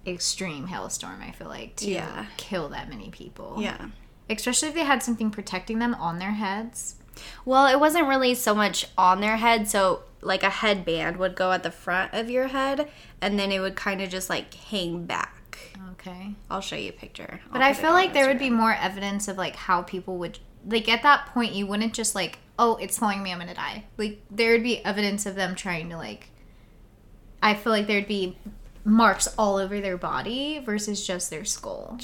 extreme 0.06 0.66
hailstorm. 0.68 1.20
I 1.22 1.32
feel 1.32 1.48
like 1.48 1.76
to 1.76 1.90
Yeah. 1.90 2.26
kill 2.36 2.68
that 2.70 2.88
many 2.88 3.10
people. 3.10 3.56
Yeah. 3.58 3.88
Especially 4.28 4.68
if 4.68 4.74
they 4.74 4.84
had 4.84 5.02
something 5.02 5.30
protecting 5.30 5.78
them 5.78 5.94
on 5.94 6.18
their 6.18 6.32
heads. 6.32 6.96
Well, 7.44 7.66
it 7.66 7.78
wasn't 7.78 8.08
really 8.08 8.34
so 8.34 8.54
much 8.54 8.86
on 8.98 9.20
their 9.20 9.36
head. 9.36 9.68
So, 9.68 10.02
like 10.20 10.42
a 10.42 10.50
headband 10.50 11.18
would 11.18 11.34
go 11.36 11.52
at 11.52 11.62
the 11.62 11.70
front 11.70 12.12
of 12.14 12.30
your 12.30 12.48
head, 12.48 12.88
and 13.20 13.38
then 13.38 13.52
it 13.52 13.60
would 13.60 13.76
kind 13.76 14.00
of 14.00 14.08
just 14.08 14.28
like 14.30 14.52
hang 14.54 15.04
back. 15.04 15.58
Okay. 15.92 16.34
I'll 16.50 16.60
show 16.60 16.76
you 16.76 16.90
a 16.90 16.92
picture. 16.92 17.40
But 17.52 17.62
I 17.62 17.72
feel 17.72 17.92
like 17.92 18.12
there 18.12 18.26
would 18.26 18.38
be 18.38 18.50
more 18.50 18.74
evidence 18.74 19.28
of 19.28 19.38
like 19.38 19.56
how 19.56 19.82
people 19.82 20.18
would 20.18 20.38
like 20.66 20.88
at 20.88 21.02
that 21.02 21.26
point 21.26 21.52
you 21.52 21.66
wouldn't 21.66 21.94
just 21.94 22.14
like, 22.14 22.38
oh, 22.58 22.76
it's 22.76 22.98
following 22.98 23.22
me, 23.22 23.32
I'm 23.32 23.38
gonna 23.38 23.54
die. 23.54 23.84
Like 23.96 24.20
there 24.30 24.52
would 24.52 24.62
be 24.62 24.84
evidence 24.84 25.26
of 25.26 25.34
them 25.34 25.54
trying 25.54 25.90
to 25.90 25.96
like 25.96 26.28
I 27.42 27.54
feel 27.54 27.72
like 27.72 27.86
there'd 27.86 28.08
be 28.08 28.38
marks 28.84 29.26
all 29.38 29.56
over 29.56 29.80
their 29.80 29.96
body 29.96 30.60
versus 30.64 31.06
just 31.06 31.30
their 31.30 31.44
skull. 31.44 31.96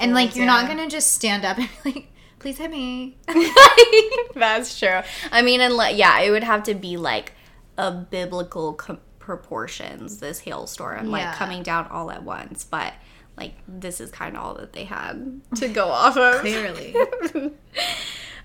And 0.00 0.14
like 0.14 0.34
you're 0.34 0.46
not 0.46 0.66
gonna 0.66 0.88
just 0.88 1.12
stand 1.12 1.44
up 1.44 1.58
and 1.58 1.68
be 1.84 1.90
like, 1.90 2.08
please 2.38 2.58
hit 2.58 2.70
me. 2.70 3.16
That's 4.34 4.78
true. 4.78 5.00
I 5.30 5.42
mean, 5.42 5.60
unless 5.60 5.94
yeah, 5.94 6.20
it 6.20 6.30
would 6.30 6.44
have 6.44 6.62
to 6.64 6.74
be 6.74 6.96
like 6.96 7.32
a 7.76 7.92
biblical 7.92 8.74
com- 8.74 9.00
proportions. 9.18 10.18
This 10.18 10.40
hailstorm, 10.40 11.10
like 11.10 11.34
coming 11.34 11.62
down 11.62 11.86
all 11.88 12.10
at 12.10 12.22
once, 12.22 12.64
but. 12.64 12.94
Like 13.34 13.54
this 13.66 13.98
is 13.98 14.10
kind 14.10 14.36
of 14.36 14.42
all 14.42 14.54
that 14.56 14.74
they 14.74 14.84
had 14.84 15.40
to 15.56 15.66
go 15.66 15.88
off 15.88 16.18
of. 16.18 16.40
Clearly. 16.42 16.94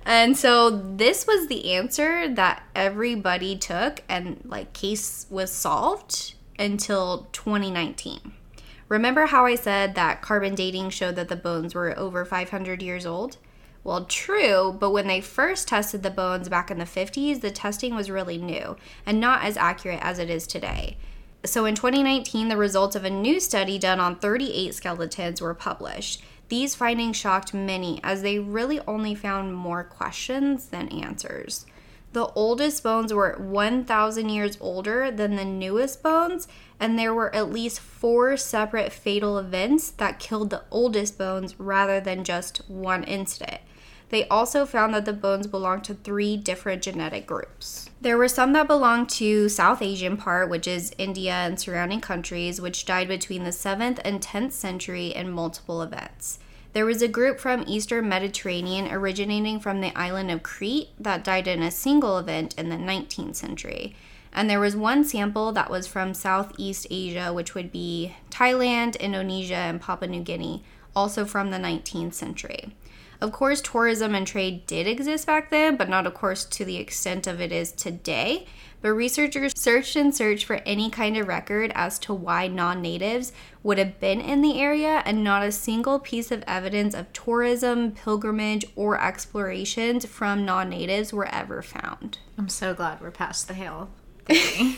And 0.06 0.38
so 0.38 0.70
this 0.70 1.28
was 1.28 1.48
the 1.48 1.74
answer 1.74 2.34
that 2.36 2.64
everybody 2.74 3.58
took 3.58 4.02
and 4.08 4.40
like 4.46 4.72
case 4.72 5.28
was 5.30 5.52
solved 5.52 6.36
until 6.60 7.28
2019. 7.32 8.34
Remember 8.90 9.26
how 9.26 9.46
I 9.46 9.56
said 9.56 9.96
that 9.96 10.22
carbon 10.22 10.56
dating 10.56 10.92
showed 10.92 11.16
that 11.18 11.28
the 11.28 11.36
bones 11.36 11.76
were 11.76 11.98
over 11.98 12.24
500 12.24 12.82
years 12.82 13.06
old? 13.06 13.38
Well, 13.84 14.06
true, 14.06 14.76
but 14.78 14.92
when 14.92 15.08
they 15.08 15.22
first 15.22 15.68
tested 15.68 16.04
the 16.04 16.10
bones 16.10 16.50
back 16.50 16.72
in 16.72 16.78
the 16.78 16.86
50s, 16.86 17.42
the 17.42 17.52
testing 17.52 17.96
was 17.96 18.12
really 18.12 18.38
new 18.38 18.76
and 19.06 19.20
not 19.20 19.44
as 19.44 19.58
accurate 19.58 20.00
as 20.02 20.20
it 20.20 20.30
is 20.30 20.48
today. 20.48 20.98
So 21.46 21.66
in 21.66 21.76
2019, 21.76 22.50
the 22.50 22.58
results 22.58 22.96
of 22.96 23.06
a 23.06 23.10
new 23.10 23.40
study 23.40 23.78
done 23.78 24.00
on 24.00 24.18
38 24.18 24.74
skeletons 24.74 25.42
were 25.42 25.54
published. 25.54 26.22
These 26.50 26.76
findings 26.76 27.16
shocked 27.16 27.54
many 27.54 28.00
as 28.04 28.22
they 28.22 28.40
really 28.40 28.80
only 28.88 29.16
found 29.16 29.56
more 29.56 29.84
questions 29.84 30.68
than 30.68 30.90
answers. 30.90 31.66
The 32.14 32.28
oldest 32.28 32.84
bones 32.84 33.14
were 33.14 33.36
1,000 33.38 34.30
years 34.30 34.58
older 34.62 35.12
than 35.12 35.36
the 35.36 35.46
newest 35.46 36.02
bones, 36.02 36.48
and 36.80 36.98
there 36.98 37.14
were 37.14 37.34
at 37.36 37.52
least 37.52 37.80
four 37.80 38.38
separate 38.38 38.92
fatal 38.92 39.38
events 39.38 39.92
that 39.92 40.20
killed 40.20 40.50
the 40.50 40.64
oldest 40.72 41.18
bones 41.18 41.60
rather 41.60 42.00
than 42.00 42.24
just 42.24 42.58
one 42.70 43.04
incident. 43.04 43.62
They 44.10 44.26
also 44.30 44.66
found 44.66 44.94
that 44.94 45.04
the 45.04 45.12
bones 45.12 45.48
belonged 45.48 45.84
to 45.86 45.94
three 45.94 46.38
different 46.38 46.82
genetic 46.82 47.28
groups. 47.28 47.90
There 48.00 48.18
were 48.18 48.30
some 48.30 48.54
that 48.54 48.68
belonged 48.68 49.10
to 49.10 49.50
South 49.50 49.82
Asian 49.82 50.16
part, 50.16 50.50
which 50.50 50.66
is 50.66 50.96
India 50.98 51.34
and 51.34 51.60
surrounding 51.60 52.00
countries, 52.00 52.62
which 52.62 52.86
died 52.86 53.10
between 53.10 53.44
the 53.44 53.50
7th 53.50 54.00
and 54.06 54.22
10th 54.22 54.54
century 54.54 55.08
in 55.08 55.30
multiple 55.30 55.82
events. 55.82 56.40
There 56.78 56.86
was 56.86 57.02
a 57.02 57.08
group 57.08 57.40
from 57.40 57.64
Eastern 57.66 58.08
Mediterranean 58.08 58.94
originating 58.94 59.60
from 59.60 59.82
the 59.82 59.98
island 59.98 60.30
of 60.30 60.44
Crete 60.44 60.90
that 61.00 61.24
died 61.24 61.48
in 61.48 61.64
a 61.64 61.72
single 61.72 62.20
event 62.20 62.54
in 62.54 62.70
the 62.70 62.76
19th 62.76 63.36
century. 63.36 63.96
And 64.32 64.48
there 64.48 64.60
was 64.60 64.76
one 64.76 65.04
sample 65.04 65.52
that 65.54 65.72
was 65.72 65.88
from 65.88 66.14
Southeast 66.14 66.86
Asia, 66.92 67.34
which 67.34 67.56
would 67.56 67.72
be 67.72 68.16
Thailand, 68.30 69.00
Indonesia, 69.00 69.56
and 69.56 69.82
Papua 69.82 70.08
New 70.08 70.22
Guinea, 70.22 70.64
also 70.96 71.26
from 71.26 71.50
the 71.50 71.58
19th 71.58 72.14
century. 72.14 72.76
Of 73.20 73.32
course, 73.32 73.62
tourism 73.62 74.14
and 74.14 74.28
trade 74.28 74.68
did 74.68 74.86
exist 74.86 75.26
back 75.26 75.50
then, 75.50 75.76
but 75.76 75.90
not, 75.90 76.06
of 76.06 76.14
course, 76.14 76.46
to 76.46 76.64
the 76.64 76.78
extent 76.78 77.26
of 77.26 77.42
it 77.42 77.52
is 77.52 77.72
today. 77.72 78.46
But 78.82 78.90
researchers 78.90 79.54
searched 79.58 79.96
and 79.96 80.16
searched 80.16 80.46
for 80.46 80.62
any 80.66 80.92
kind 80.92 81.18
of 81.18 81.28
record 81.28 81.72
as 81.74 81.98
to 82.00 82.14
why 82.14 82.48
non 82.48 82.82
natives 82.82 83.34
would 83.64 83.80
have 83.80 84.00
been 84.00 84.22
in 84.22 84.42
the 84.42 84.62
area, 84.62 85.02
and 85.04 85.24
not 85.24 85.44
a 85.44 85.52
single 85.52 85.98
piece 85.98 86.30
of 86.32 86.44
evidence 86.46 86.94
of 86.94 87.12
tourism, 87.12 87.92
pilgrimage, 87.92 88.66
or 88.76 89.02
explorations 89.02 90.06
from 90.06 90.46
non 90.46 90.70
natives 90.70 91.12
were 91.12 91.28
ever 91.34 91.64
found. 91.64 92.20
I'm 92.38 92.50
so 92.50 92.76
glad 92.76 93.02
we're 93.02 93.12
past 93.12 93.48
the 93.48 93.56
hail. 93.56 93.90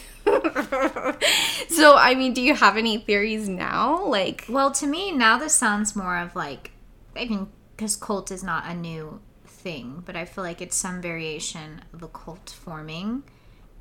So, 1.69 1.95
I 1.95 2.13
mean, 2.15 2.33
do 2.33 2.41
you 2.41 2.55
have 2.55 2.77
any 2.77 2.97
theories 2.97 3.47
now? 3.47 4.03
Like, 4.05 4.45
Well, 4.49 4.71
to 4.71 4.87
me, 4.87 5.11
now 5.11 5.37
this 5.37 5.55
sounds 5.55 5.95
more 5.95 6.17
of 6.17 6.35
like, 6.35 6.71
I 7.15 7.25
mean, 7.25 7.47
because 7.79 7.95
cult 7.95 8.29
is 8.29 8.43
not 8.43 8.65
a 8.65 8.73
new 8.73 9.21
thing, 9.45 10.03
but 10.05 10.13
I 10.13 10.25
feel 10.25 10.43
like 10.43 10.59
it's 10.59 10.75
some 10.75 11.01
variation 11.01 11.81
of 11.93 12.03
a 12.03 12.09
cult 12.09 12.49
forming 12.49 13.23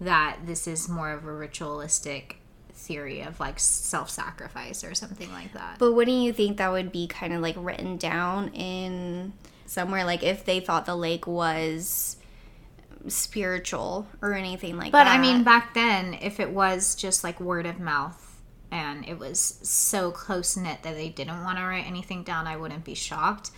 that 0.01 0.39
this 0.45 0.69
is 0.69 0.89
more 0.89 1.11
of 1.11 1.25
a 1.25 1.33
ritualistic 1.33 2.37
theory 2.73 3.23
of 3.23 3.41
like 3.41 3.59
self 3.59 4.09
sacrifice 4.09 4.85
or 4.85 4.95
something 4.95 5.33
like 5.33 5.53
that. 5.55 5.81
But 5.81 5.95
wouldn't 5.95 6.19
you 6.19 6.33
think 6.33 6.59
that 6.59 6.71
would 6.71 6.93
be 6.93 7.09
kind 7.09 7.33
of 7.33 7.41
like 7.41 7.57
written 7.59 7.97
down 7.97 8.51
in 8.55 9.33
somewhere? 9.67 10.05
Like 10.05 10.23
if 10.23 10.45
they 10.45 10.61
thought 10.61 10.87
the 10.87 10.95
lake 10.95 11.27
was 11.27 12.19
spiritual 13.09 14.07
or 14.23 14.33
anything 14.33 14.77
like 14.77 14.93
But 14.93 15.07
that. 15.07 15.17
But 15.17 15.19
I 15.19 15.21
mean, 15.21 15.43
back 15.43 15.75
then, 15.75 16.15
if 16.15 16.39
it 16.39 16.51
was 16.51 16.95
just 16.95 17.25
like 17.25 17.41
word 17.41 17.67
of 17.67 17.81
mouth 17.81 18.41
and 18.71 19.05
it 19.09 19.19
was 19.19 19.59
so 19.63 20.13
close 20.13 20.57
knit 20.57 20.85
that 20.85 20.95
they 20.95 21.09
didn't 21.09 21.43
want 21.43 21.59
to 21.59 21.65
write 21.65 21.85
anything 21.85 22.23
down, 22.23 22.47
I 22.47 22.57
wouldn't 22.57 22.85
be 22.85 22.95
shocked. 22.95 23.51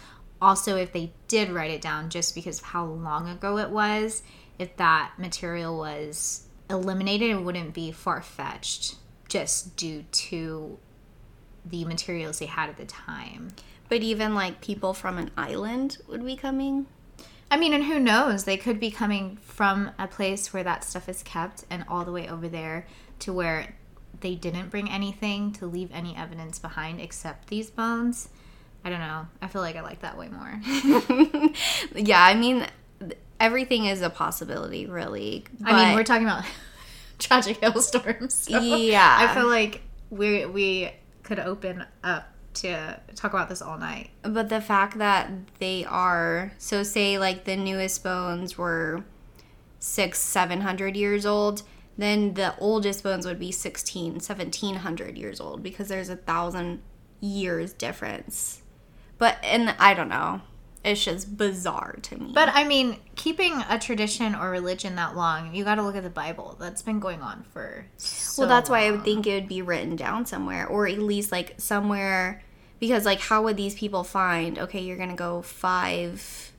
Also, 0.42 0.76
if 0.76 0.92
they 0.92 1.12
did 1.28 1.50
write 1.50 1.70
it 1.70 1.82
down 1.82 2.08
just 2.10 2.34
because 2.34 2.58
of 2.60 2.66
how 2.66 2.84
long 2.84 3.28
ago 3.28 3.58
it 3.58 3.70
was, 3.70 4.22
if 4.58 4.76
that 4.76 5.12
material 5.18 5.76
was 5.76 6.46
eliminated, 6.68 7.30
it 7.30 7.42
wouldn't 7.42 7.74
be 7.74 7.92
far 7.92 8.22
fetched 8.22 8.96
just 9.28 9.76
due 9.76 10.04
to 10.12 10.78
the 11.64 11.84
materials 11.84 12.38
they 12.38 12.46
had 12.46 12.68
at 12.70 12.76
the 12.76 12.84
time. 12.86 13.52
but 13.90 14.02
even 14.02 14.34
like 14.36 14.60
people 14.60 14.94
from 14.94 15.18
an 15.18 15.30
island 15.36 15.98
would 16.08 16.24
be 16.24 16.36
coming. 16.36 16.86
I 17.50 17.56
mean, 17.56 17.72
and 17.74 17.84
who 17.84 17.98
knows? 17.98 18.44
They 18.44 18.56
could 18.56 18.78
be 18.78 18.92
coming 18.92 19.36
from 19.42 19.90
a 19.98 20.06
place 20.06 20.52
where 20.52 20.62
that 20.62 20.84
stuff 20.84 21.08
is 21.08 21.24
kept 21.24 21.64
and 21.68 21.84
all 21.88 22.04
the 22.04 22.12
way 22.12 22.28
over 22.28 22.48
there 22.48 22.86
to 23.18 23.32
where 23.32 23.74
they 24.20 24.36
didn't 24.36 24.70
bring 24.70 24.88
anything 24.88 25.52
to 25.54 25.66
leave 25.66 25.90
any 25.92 26.16
evidence 26.16 26.60
behind 26.60 27.00
except 27.00 27.48
these 27.48 27.68
bones. 27.70 28.28
I 28.84 28.90
don't 28.90 29.00
know. 29.00 29.26
I 29.42 29.48
feel 29.48 29.62
like 29.62 29.76
I 29.76 29.82
like 29.82 30.00
that 30.00 30.16
way 30.16 30.28
more. 30.28 30.60
Yeah, 31.94 32.22
I 32.22 32.34
mean, 32.34 32.66
everything 33.38 33.86
is 33.86 34.02
a 34.02 34.10
possibility, 34.10 34.86
really. 34.86 35.44
I 35.64 35.86
mean, 35.86 35.94
we're 35.96 36.04
talking 36.04 36.26
about 36.26 36.44
tragic 37.18 37.58
hailstorms. 37.60 38.34
so 38.34 38.60
Yeah. 38.60 39.16
I 39.30 39.34
feel 39.34 39.48
like 39.48 39.82
we 40.10 40.46
we 40.46 40.90
could 41.22 41.38
open 41.40 41.84
up 42.02 42.28
to 42.52 42.98
talk 43.14 43.32
about 43.32 43.48
this 43.48 43.62
all 43.62 43.78
night. 43.78 44.10
But 44.22 44.48
the 44.48 44.60
fact 44.60 44.98
that 44.98 45.30
they 45.58 45.84
are 45.84 46.52
so 46.58 46.82
say 46.82 47.18
like 47.18 47.44
the 47.44 47.56
newest 47.56 48.02
bones 48.02 48.56
were 48.58 49.04
six, 49.78 50.18
seven 50.20 50.62
hundred 50.62 50.96
years 50.96 51.24
old, 51.26 51.62
then 51.96 52.34
the 52.34 52.56
oldest 52.58 53.02
bones 53.02 53.26
would 53.26 53.38
be 53.38 53.52
16, 53.52 54.14
1700 54.14 55.18
years 55.18 55.40
old 55.40 55.62
because 55.62 55.88
there's 55.88 56.08
a 56.08 56.16
thousand 56.16 56.82
years 57.20 57.72
difference. 57.72 58.62
But 59.20 59.36
and 59.44 59.76
I 59.78 59.94
don't 59.94 60.08
know. 60.08 60.40
It's 60.82 61.04
just 61.04 61.36
bizarre 61.36 61.96
to 62.02 62.16
me. 62.16 62.32
But 62.34 62.48
I 62.54 62.64
mean, 62.64 62.96
keeping 63.14 63.62
a 63.68 63.78
tradition 63.78 64.34
or 64.34 64.50
religion 64.50 64.96
that 64.96 65.14
long, 65.14 65.54
you 65.54 65.62
got 65.62 65.74
to 65.74 65.82
look 65.82 65.94
at 65.94 66.02
the 66.02 66.08
Bible. 66.10 66.56
That's 66.58 66.80
been 66.80 67.00
going 67.00 67.20
on 67.20 67.44
for 67.52 67.84
so 67.98 68.42
well, 68.42 68.48
that's 68.48 68.70
why 68.70 68.86
I 68.86 68.90
would 68.90 69.04
think 69.04 69.26
it 69.26 69.34
would 69.34 69.48
be 69.48 69.60
written 69.60 69.94
down 69.94 70.24
somewhere, 70.24 70.66
or 70.66 70.88
at 70.88 70.98
least 70.98 71.30
like 71.30 71.54
somewhere, 71.58 72.42
because 72.80 73.04
like 73.04 73.20
how 73.20 73.42
would 73.42 73.58
these 73.58 73.74
people 73.74 74.04
find? 74.04 74.58
Okay, 74.58 74.80
you're 74.80 74.96
gonna 74.96 75.14
go 75.14 75.42
five 75.42 76.52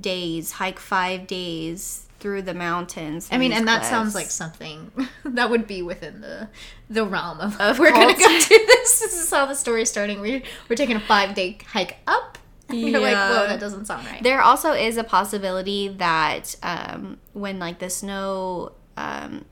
days, 0.00 0.52
hike 0.52 0.78
five 0.78 1.26
days 1.26 2.08
through 2.22 2.40
the 2.42 2.54
mountains. 2.54 3.28
I 3.32 3.36
mean, 3.36 3.52
and 3.52 3.66
that 3.68 3.84
sounds 3.84 4.14
like 4.14 4.30
something 4.30 4.92
that 5.24 5.50
would 5.50 5.66
be 5.66 5.82
within 5.82 6.20
the 6.22 6.48
the 6.88 7.04
realm 7.04 7.40
of, 7.40 7.60
Of 7.60 7.78
we're 7.80 7.90
gonna 7.90 8.14
go 8.14 8.18
cult. 8.20 8.48
do 8.48 8.64
this. 8.66 9.00
This 9.00 9.14
is 9.24 9.28
how 9.30 9.44
the 9.46 9.54
story's 9.54 9.90
starting. 9.90 10.20
We 10.20 10.44
we're 10.68 10.76
taking 10.76 10.96
a 10.96 11.00
five 11.00 11.34
day 11.34 11.58
hike 11.66 11.96
up. 12.06 12.38
You're 12.70 13.00
like, 13.00 13.12
Yeah. 13.12 13.28
whoa, 13.30 13.46
that 13.48 13.60
doesn't 13.60 13.86
sound 13.86 14.06
right. 14.06 14.22
There 14.22 14.40
also 14.40 14.72
is 14.72 14.96
a 14.96 15.04
possibility 15.04 15.88
that 15.88 16.54
um, 16.62 17.18
when 17.32 17.58
like 17.58 17.80
the 17.80 17.90
snow 17.90 18.72
um, 18.96 19.44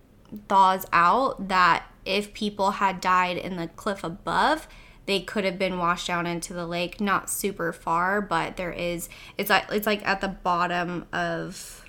thaws 0.48 0.86
out, 0.92 1.48
that 1.48 1.84
if 2.06 2.32
people 2.32 2.70
had 2.72 3.00
died 3.00 3.36
in 3.36 3.56
the 3.56 3.66
cliff 3.66 4.02
above, 4.04 4.68
they 5.06 5.20
could 5.20 5.44
have 5.44 5.58
been 5.58 5.76
washed 5.76 6.06
down 6.06 6.26
into 6.26 6.54
the 6.54 6.66
lake. 6.66 7.00
Not 7.00 7.28
super 7.28 7.72
far, 7.72 8.20
but 8.22 8.56
there 8.56 8.72
is. 8.72 9.08
It's 9.36 9.50
like 9.50 9.66
it's 9.72 9.86
like 9.86 10.06
at 10.06 10.20
the 10.20 10.28
bottom 10.28 11.06
of 11.12 11.79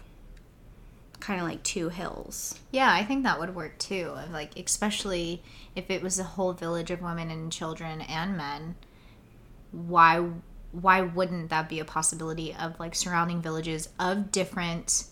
kind 1.22 1.40
of 1.42 1.48
like 1.48 1.64
two 1.64 1.90
hills. 1.90 2.60
Yeah, 2.72 2.92
I 2.92 3.04
think 3.06 3.24
that 3.24 3.40
would 3.40 3.56
work 3.56 3.78
too. 3.78 4.14
Like 4.32 4.58
especially 4.60 5.42
if 5.76 5.90
it 5.90 6.02
was 6.02 6.20
a 6.20 6.24
whole 6.24 6.54
village 6.54 6.92
of 6.92 7.02
women 7.02 7.32
and 7.32 7.52
children 7.52 8.02
and 8.02 8.36
men. 8.38 8.76
Why 9.72 10.26
why 10.74 11.02
wouldn't 11.02 11.50
that 11.50 11.70
be 11.70 11.80
a 11.80 11.86
possibility 11.86 12.54
of 12.54 12.80
like 12.80 12.96
surrounding 12.96 13.42
villages 13.42 13.90
of 14.00 14.32
different 14.32 15.06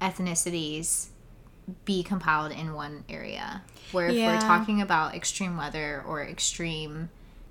ethnicities 0.00 1.08
be 1.84 2.02
compiled 2.02 2.52
in 2.52 2.74
one 2.74 3.04
area? 3.08 3.62
Where 3.92 4.08
if 4.08 4.16
Yeah. 4.16 4.26
we're 4.34 4.40
talking 4.40 4.80
about 4.80 5.14
extreme 5.14 5.56
weather 5.56 6.02
or 6.06 6.22
extreme 6.22 7.10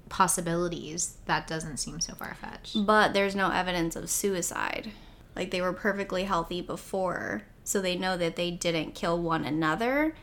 possibilities, 0.10 1.18
that 1.26 1.48
doesn't 1.48 1.78
seem 1.78 2.00
so 2.00 2.14
far 2.16 2.36
fetched. 2.36 2.86
But 2.86 3.14
there's 3.14 3.36
no 3.36 3.52
evidence 3.52 3.96
of 3.96 4.10
suicide. 4.10 4.92
Like 5.36 5.52
they 5.52 5.62
were 5.62 5.74
perfectly 5.74 6.24
healthy 6.24 6.62
before, 6.62 7.44
so 7.68 7.82
they 7.82 7.98
know 7.98 8.16
that 8.16 8.38
they 8.38 8.50
didn't 8.50 8.96
kill 8.96 9.22
one 9.22 9.44
another 9.44 10.16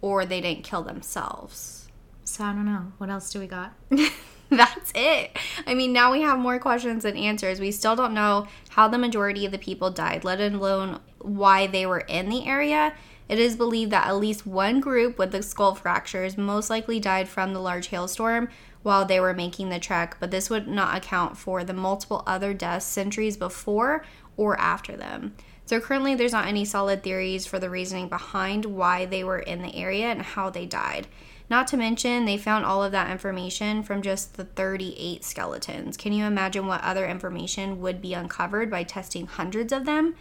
or 0.00 0.24
they 0.24 0.40
didn't 0.40 0.64
kill 0.64 0.82
themselves. 0.82 1.88
So 2.24 2.42
I 2.42 2.54
don't 2.54 2.64
know. 2.64 2.92
What 2.96 3.10
else 3.10 3.30
do 3.30 3.38
we 3.38 3.46
got? 3.46 3.74
That's 4.50 4.92
it. 4.94 5.36
I 5.66 5.74
mean, 5.74 5.92
now 5.92 6.10
we 6.10 6.22
have 6.22 6.38
more 6.38 6.58
questions 6.58 7.02
than 7.02 7.16
answers. 7.16 7.60
We 7.60 7.70
still 7.70 7.96
don't 7.96 8.14
know 8.14 8.46
how 8.70 8.88
the 8.88 8.96
majority 8.96 9.44
of 9.44 9.52
the 9.52 9.58
people 9.58 9.90
died, 9.90 10.24
let 10.24 10.40
alone 10.40 11.00
why 11.18 11.66
they 11.66 11.84
were 11.84 12.00
in 12.00 12.30
the 12.30 12.46
area. 12.46 12.94
It 13.28 13.38
is 13.38 13.56
believed 13.56 13.90
that 13.90 14.06
at 14.06 14.16
least 14.16 14.46
one 14.46 14.80
group 14.80 15.18
with 15.18 15.32
the 15.32 15.42
skull 15.42 15.74
fractures 15.74 16.38
most 16.38 16.70
likely 16.70 16.98
died 16.98 17.28
from 17.28 17.52
the 17.52 17.60
large 17.60 17.88
hailstorm 17.88 18.48
while 18.82 19.04
they 19.04 19.20
were 19.20 19.34
making 19.34 19.68
the 19.68 19.80
trek, 19.80 20.16
but 20.18 20.30
this 20.30 20.48
would 20.48 20.66
not 20.66 20.96
account 20.96 21.36
for 21.36 21.62
the 21.62 21.74
multiple 21.74 22.22
other 22.26 22.54
deaths 22.54 22.86
centuries 22.86 23.36
before 23.36 24.04
or 24.38 24.58
after 24.58 24.96
them. 24.96 25.34
So 25.66 25.80
currently, 25.80 26.14
there's 26.14 26.32
not 26.32 26.46
any 26.46 26.64
solid 26.64 27.02
theories 27.02 27.44
for 27.44 27.58
the 27.58 27.68
reasoning 27.68 28.08
behind 28.08 28.64
why 28.64 29.04
they 29.04 29.24
were 29.24 29.40
in 29.40 29.62
the 29.62 29.74
area 29.74 30.06
and 30.06 30.22
how 30.22 30.48
they 30.48 30.64
died. 30.64 31.08
Not 31.50 31.66
to 31.68 31.76
mention, 31.76 32.24
they 32.24 32.38
found 32.38 32.64
all 32.64 32.82
of 32.82 32.92
that 32.92 33.10
information 33.10 33.82
from 33.82 34.00
just 34.00 34.34
the 34.34 34.44
38 34.44 35.24
skeletons. 35.24 35.96
Can 35.96 36.12
you 36.12 36.24
imagine 36.24 36.66
what 36.66 36.82
other 36.82 37.06
information 37.06 37.80
would 37.80 38.00
be 38.00 38.14
uncovered 38.14 38.70
by 38.70 38.84
testing 38.84 39.26
hundreds 39.26 39.72
of 39.72 39.84
them? 39.84 40.14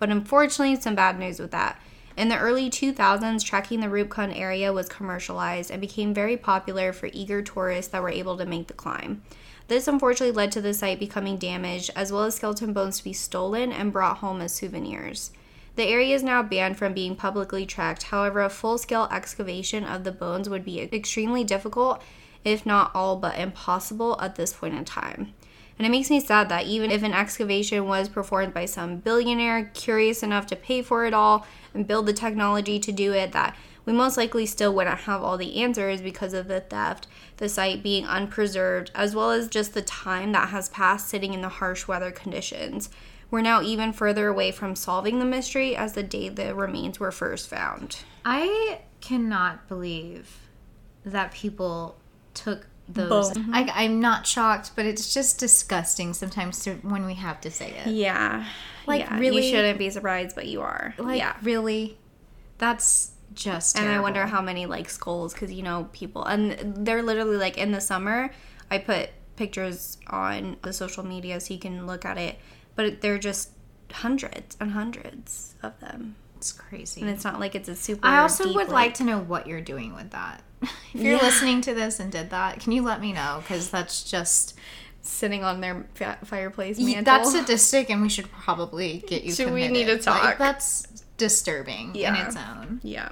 But 0.00 0.10
unfortunately, 0.10 0.80
some 0.80 0.96
bad 0.96 1.18
news 1.18 1.38
with 1.38 1.52
that. 1.52 1.80
In 2.16 2.28
the 2.28 2.38
early 2.38 2.68
2000s, 2.68 3.44
trekking 3.44 3.78
the 3.78 3.86
Rupkund 3.86 4.36
area 4.36 4.72
was 4.72 4.88
commercialized 4.88 5.70
and 5.70 5.80
became 5.80 6.12
very 6.12 6.36
popular 6.36 6.92
for 6.92 7.08
eager 7.12 7.42
tourists 7.42 7.92
that 7.92 8.02
were 8.02 8.10
able 8.10 8.36
to 8.36 8.46
make 8.46 8.66
the 8.66 8.74
climb. 8.74 9.22
This 9.68 9.86
unfortunately 9.86 10.34
led 10.34 10.50
to 10.52 10.62
the 10.62 10.72
site 10.72 10.98
becoming 10.98 11.36
damaged, 11.36 11.90
as 11.94 12.10
well 12.10 12.24
as 12.24 12.36
skeleton 12.36 12.72
bones 12.72 12.98
to 12.98 13.04
be 13.04 13.12
stolen 13.12 13.70
and 13.70 13.92
brought 13.92 14.18
home 14.18 14.40
as 14.40 14.52
souvenirs. 14.52 15.30
The 15.76 15.84
area 15.84 16.14
is 16.14 16.22
now 16.22 16.42
banned 16.42 16.78
from 16.78 16.94
being 16.94 17.14
publicly 17.14 17.66
tracked. 17.66 18.04
However, 18.04 18.40
a 18.40 18.50
full 18.50 18.78
scale 18.78 19.08
excavation 19.12 19.84
of 19.84 20.04
the 20.04 20.10
bones 20.10 20.48
would 20.48 20.64
be 20.64 20.80
extremely 20.80 21.44
difficult, 21.44 22.02
if 22.44 22.64
not 22.64 22.90
all 22.94 23.16
but 23.16 23.38
impossible, 23.38 24.18
at 24.20 24.36
this 24.36 24.54
point 24.54 24.74
in 24.74 24.84
time. 24.86 25.34
And 25.78 25.86
it 25.86 25.90
makes 25.90 26.10
me 26.10 26.18
sad 26.18 26.48
that 26.48 26.66
even 26.66 26.90
if 26.90 27.04
an 27.04 27.12
excavation 27.12 27.86
was 27.86 28.08
performed 28.08 28.52
by 28.52 28.64
some 28.64 28.96
billionaire 28.96 29.70
curious 29.74 30.22
enough 30.22 30.46
to 30.46 30.56
pay 30.56 30.82
for 30.82 31.04
it 31.04 31.14
all 31.14 31.46
and 31.72 31.86
build 31.86 32.06
the 32.06 32.12
technology 32.12 32.80
to 32.80 32.90
do 32.90 33.12
it, 33.12 33.32
that 33.32 33.54
we 33.88 33.94
most 33.94 34.18
likely 34.18 34.44
still 34.44 34.74
wouldn't 34.74 35.00
have 35.00 35.22
all 35.22 35.38
the 35.38 35.62
answers 35.62 36.02
because 36.02 36.34
of 36.34 36.46
the 36.46 36.60
theft, 36.60 37.06
the 37.38 37.48
site 37.48 37.82
being 37.82 38.04
unpreserved, 38.04 38.90
as 38.94 39.14
well 39.14 39.30
as 39.30 39.48
just 39.48 39.72
the 39.72 39.80
time 39.80 40.32
that 40.32 40.50
has 40.50 40.68
passed 40.68 41.08
sitting 41.08 41.32
in 41.32 41.40
the 41.40 41.48
harsh 41.48 41.88
weather 41.88 42.10
conditions. 42.10 42.90
We're 43.30 43.40
now 43.40 43.62
even 43.62 43.94
further 43.94 44.28
away 44.28 44.52
from 44.52 44.76
solving 44.76 45.20
the 45.20 45.24
mystery 45.24 45.74
as 45.74 45.94
the 45.94 46.02
day 46.02 46.28
the 46.28 46.54
remains 46.54 47.00
were 47.00 47.10
first 47.10 47.48
found. 47.48 48.00
I 48.26 48.80
cannot 49.00 49.66
believe 49.68 50.36
that 51.06 51.32
people 51.32 51.96
took 52.34 52.66
those. 52.90 53.30
Boom. 53.30 53.44
Mm-hmm. 53.44 53.54
I, 53.54 53.84
I'm 53.84 54.00
not 54.00 54.26
shocked, 54.26 54.72
but 54.76 54.84
it's 54.84 55.14
just 55.14 55.40
disgusting 55.40 56.12
sometimes 56.12 56.62
to, 56.64 56.74
when 56.82 57.06
we 57.06 57.14
have 57.14 57.40
to 57.40 57.50
say 57.50 57.70
it. 57.70 57.86
Yeah. 57.86 58.44
Like, 58.86 59.00
yeah, 59.00 59.18
really? 59.18 59.46
You 59.46 59.50
shouldn't 59.50 59.78
be 59.78 59.88
surprised, 59.88 60.34
but 60.34 60.46
you 60.46 60.60
are. 60.60 60.94
Like, 60.98 61.20
yeah. 61.20 61.36
really? 61.42 61.96
That's 62.58 63.12
just. 63.38 63.78
And 63.78 63.88
I 63.88 64.00
wonder 64.00 64.26
how 64.26 64.42
many 64.42 64.66
like 64.66 64.90
skulls 64.90 65.32
because 65.32 65.50
you 65.52 65.62
know 65.62 65.88
people 65.92 66.24
and 66.24 66.84
they're 66.86 67.02
literally 67.02 67.36
like 67.38 67.56
in 67.56 67.72
the 67.72 67.80
summer. 67.80 68.30
I 68.70 68.78
put 68.78 69.10
pictures 69.36 69.96
on 70.08 70.56
the 70.62 70.72
social 70.72 71.04
media 71.04 71.40
so 71.40 71.54
you 71.54 71.60
can 71.60 71.86
look 71.86 72.04
at 72.04 72.18
it, 72.18 72.36
but 72.74 73.00
they're 73.00 73.18
just 73.18 73.50
hundreds 73.92 74.56
and 74.60 74.72
hundreds 74.72 75.54
of 75.62 75.78
them, 75.80 76.16
It's 76.36 76.52
crazy. 76.52 77.00
and 77.00 77.08
it's 77.08 77.24
not 77.24 77.40
like 77.40 77.54
it's 77.54 77.68
a 77.68 77.76
super. 77.76 78.06
I 78.06 78.18
also 78.18 78.44
deep 78.44 78.56
would 78.56 78.68
like 78.68 78.88
lake. 78.88 78.94
to 78.94 79.04
know 79.04 79.18
what 79.20 79.46
you're 79.46 79.60
doing 79.62 79.94
with 79.94 80.10
that. 80.10 80.42
If 80.92 81.00
you're 81.02 81.16
Yeah. 81.16 81.22
listening 81.22 81.60
to 81.62 81.74
this 81.74 82.00
and 82.00 82.10
did 82.10 82.30
that, 82.30 82.60
can 82.60 82.72
you 82.72 82.82
let 82.82 83.00
me 83.00 83.12
know? 83.12 83.38
Because 83.42 83.70
that's 83.70 84.02
just 84.10 84.54
sitting 85.02 85.44
on 85.44 85.60
their 85.60 85.86
fireplace 86.24 86.78
mantle. 86.78 87.04
that's 87.04 87.32
sadistic, 87.32 87.88
and 87.90 88.02
we 88.02 88.08
should 88.08 88.30
probably 88.32 89.04
get 89.06 89.22
you. 89.22 89.32
Should 89.38 89.52
we 89.54 89.68
need 89.68 89.84
to 89.86 89.92
Like, 89.94 90.02
talk? 90.02 90.38
that's 90.38 90.86
disturbing 91.18 91.94
in 91.94 92.14
its 92.14 92.36
own. 92.36 92.80
Yeah. 92.82 93.10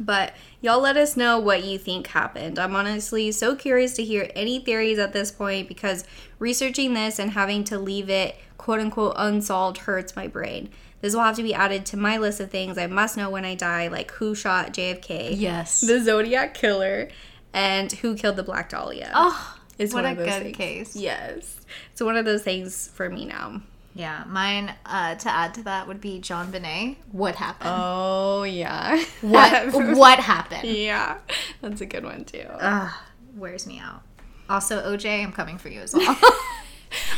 But 0.00 0.34
y'all 0.60 0.80
let 0.80 0.96
us 0.96 1.16
know 1.16 1.38
what 1.38 1.62
you 1.64 1.78
think 1.78 2.08
happened. 2.08 2.58
I'm 2.58 2.74
honestly 2.74 3.30
so 3.30 3.54
curious 3.54 3.94
to 3.94 4.02
hear 4.04 4.28
any 4.34 4.58
theories 4.58 4.98
at 4.98 5.12
this 5.12 5.30
point 5.30 5.68
because 5.68 6.02
researching 6.40 6.94
this 6.94 7.20
and 7.20 7.30
having 7.30 7.62
to 7.64 7.78
leave 7.78 8.10
it 8.10 8.36
quote 8.58 8.80
unquote 8.80 9.14
unsolved 9.16 9.78
hurts 9.78 10.16
my 10.16 10.26
brain. 10.26 10.68
This 11.00 11.14
will 11.14 11.20
have 11.22 11.36
to 11.36 11.42
be 11.44 11.54
added 11.54 11.86
to 11.86 11.96
my 11.96 12.16
list 12.16 12.40
of 12.40 12.50
things 12.50 12.76
I 12.78 12.86
must 12.88 13.16
know 13.16 13.30
when 13.30 13.44
I 13.44 13.54
die, 13.54 13.86
like 13.88 14.10
who 14.12 14.34
shot 14.34 14.72
JFK, 14.72 15.34
Yes. 15.38 15.82
the 15.82 16.02
Zodiac 16.02 16.54
Killer, 16.54 17.08
and 17.52 17.92
who 17.92 18.16
killed 18.16 18.36
the 18.36 18.42
Black 18.42 18.70
Dahlia. 18.70 19.12
oh, 19.14 19.58
It's 19.78 19.92
what 19.94 20.06
a 20.06 20.14
good 20.14 20.42
things. 20.42 20.56
case. 20.56 20.96
Yes. 20.96 21.60
It's 21.92 22.00
one 22.00 22.16
of 22.16 22.24
those 22.24 22.42
things 22.42 22.88
for 22.88 23.08
me 23.10 23.26
now. 23.26 23.60
Yeah, 23.94 24.24
mine 24.26 24.74
uh, 24.84 25.14
to 25.14 25.28
add 25.30 25.54
to 25.54 25.62
that 25.62 25.86
would 25.86 26.00
be 26.00 26.20
JonBenét. 26.20 26.96
What 27.12 27.36
happened? 27.36 27.70
Oh, 27.72 28.42
yeah. 28.42 29.02
what 29.20 29.72
what 29.96 30.18
happened? 30.18 30.68
yeah. 30.68 31.18
That's 31.60 31.80
a 31.80 31.86
good 31.86 32.04
one, 32.04 32.24
too. 32.24 32.44
Ugh, 32.60 32.92
wears 33.36 33.66
me 33.68 33.78
out. 33.78 34.02
Also, 34.50 34.82
OJ, 34.82 35.22
I'm 35.22 35.32
coming 35.32 35.58
for 35.58 35.68
you 35.68 35.80
as 35.80 35.94
well. 35.94 36.16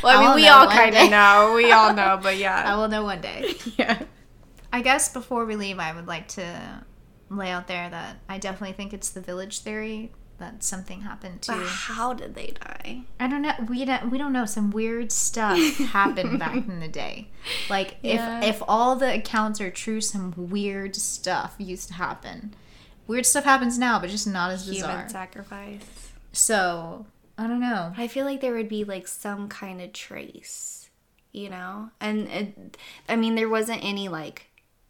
Well, 0.03 0.19
I 0.19 0.21
mean, 0.21 0.29
I'll 0.29 0.35
we 0.37 0.49
all 0.49 0.69
kind 0.69 0.95
of 0.95 1.11
know. 1.11 1.55
We 1.57 1.73
all 1.73 1.95
know, 1.95 2.19
but 2.23 2.37
yeah, 2.39 2.63
I 2.65 2.77
will 2.77 2.89
know 2.89 3.05
one 3.05 3.21
day. 3.21 3.55
yeah. 3.79 4.03
I 4.73 4.83
guess 4.83 5.09
before 5.13 5.47
we 5.47 5.57
leave, 5.57 5.79
I 5.79 5.95
would 5.95 6.07
like 6.07 6.29
to 6.29 6.83
lay 7.31 7.51
out 7.51 7.67
there 7.69 7.89
that 7.89 8.17
I 8.29 8.39
definitely 8.39 8.75
think 8.75 8.93
it's 8.93 9.11
the 9.11 9.21
village 9.21 9.61
theory 9.61 10.13
that 10.39 10.63
something 10.63 11.01
happened 11.03 11.43
to. 11.43 11.53
But 11.53 11.67
how 11.67 12.13
did 12.13 12.35
they 12.35 12.55
die? 12.63 13.03
I 13.19 13.27
don't 13.29 13.43
know. 13.43 13.53
We 13.69 13.85
don't. 13.85 14.11
We 14.11 14.19
don't 14.19 14.33
know. 14.33 14.45
Some 14.47 14.71
weird 14.71 15.11
stuff 15.13 15.59
happened 15.79 16.39
back 16.39 16.57
in 16.57 16.81
the 16.81 16.89
day. 16.89 17.29
Like 17.71 17.97
Yeah. 18.03 18.41
if 18.43 18.57
if 18.57 18.63
all 18.69 18.97
the 18.97 19.15
accounts 19.15 19.61
are 19.61 19.71
true, 19.71 20.01
some 20.01 20.35
weird 20.37 20.95
stuff 20.97 21.55
used 21.59 21.89
to 21.89 21.95
happen. 21.95 22.55
Weird 23.07 23.25
stuff 23.27 23.45
happens 23.45 23.79
now, 23.79 23.99
but 24.01 24.11
just 24.11 24.27
not 24.27 24.51
as 24.51 24.67
bizarre. 24.69 24.91
Human 24.91 25.09
sacrifice. 25.09 26.13
so 26.33 27.07
I 27.39 27.47
don't 27.47 27.61
know. 27.61 27.93
I 27.97 28.09
feel 28.09 28.25
like 28.25 28.41
there 28.41 28.55
would 28.55 28.69
be 28.69 28.85
like 28.85 29.07
some 29.07 29.49
kind 29.49 29.81
of 29.81 29.93
trace, 29.93 30.89
you 31.33 31.51
know? 31.51 31.91
And 32.01 32.29
it, 32.29 32.77
I 33.09 33.17
mean, 33.17 33.35
there 33.35 33.49
wasn't 33.49 33.85
any 33.85 34.09
like 34.09 34.47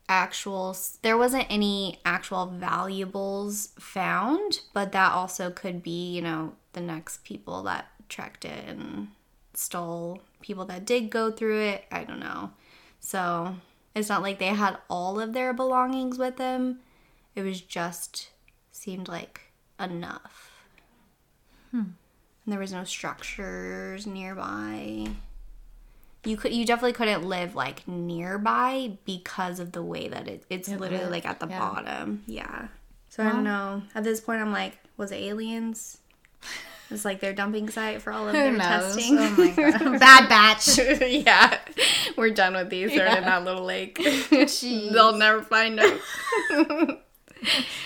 actual, 0.09 0.77
there 1.03 1.19
wasn't 1.19 1.47
any 1.51 2.01
actual 2.05 2.47
valuables 2.47 3.71
found, 3.79 4.61
but 4.73 4.92
that 4.92 5.12
also 5.12 5.51
could 5.51 5.83
be, 5.83 6.14
you 6.14 6.23
know, 6.23 6.55
the 6.73 6.81
next 6.81 7.25
people 7.25 7.62
that 7.64 7.87
tracked 8.09 8.45
it 8.45 8.64
and 8.69 9.09
stole 9.55 10.21
people 10.40 10.64
that 10.66 10.85
did 10.85 11.11
go 11.11 11.31
through 11.31 11.61
it. 11.61 11.85
I 11.90 12.05
don't 12.05 12.21
know. 12.21 12.51
So 13.01 13.57
it's 13.95 14.09
not 14.09 14.23
like 14.23 14.38
they 14.38 14.47
had 14.47 14.79
all 14.88 15.21
of 15.21 15.33
their 15.33 15.53
belongings 15.53 16.19
with 16.19 16.37
them. 16.37 16.81
It 17.35 17.42
was 17.42 17.61
just 17.61 18.31
seemed 18.73 19.09
like 19.09 19.53
enough. 19.81 20.64
Hmm. 21.71 21.81
And 22.45 22.53
there 22.53 22.61
was 22.61 22.73
no 22.73 22.85
structures 22.85 24.07
nearby. 24.07 25.09
You 26.27 26.37
could 26.37 26.53
you 26.53 26.67
definitely 26.67 26.93
couldn't 26.93 27.23
live 27.23 27.55
like 27.55 27.87
nearby 27.89 28.99
because 29.05 29.61
of 29.61 29.73
the 29.73 29.83
way 29.83 30.09
that 30.09 30.27
it, 30.29 30.45
it's 30.51 30.69
It 30.69 30.81
literally 30.81 31.05
lived, 31.05 31.12
like 31.12 31.27
at 31.27 31.41
the 31.41 31.47
yeah. 31.49 31.59
bottom. 31.59 32.25
Yeah. 32.27 32.69
So 33.09 33.23
I 33.25 33.31
don't 33.31 33.45
know. 33.45 33.83
At 33.95 34.05
this 34.05 34.21
point 34.21 34.43
I'm 34.43 34.53
like, 34.53 34.77
was 34.97 35.12
it 35.12 35.17
aliens? 35.17 35.99
It's 36.89 37.05
like 37.05 37.19
their 37.19 37.33
dumping 37.33 37.69
site 37.69 38.01
for 38.01 38.12
all 38.12 38.29
of 38.29 38.33
their 38.33 38.55
oh 38.55 38.59
testing. 38.59 39.19
Oh 39.19 39.31
my 39.37 39.49
god. 39.57 39.99
Bad 39.99 40.29
batch. 40.29 40.79
yeah. 40.79 41.59
We're 42.17 42.31
done 42.31 42.55
with 42.55 42.71
these. 42.71 42.91
They're 42.95 43.07
in 43.17 43.25
that 43.25 43.45
little 43.45 43.65
lake. 43.65 43.99
They'll 44.31 45.17
never 45.17 45.43
find 45.43 45.81
us. 45.81 46.01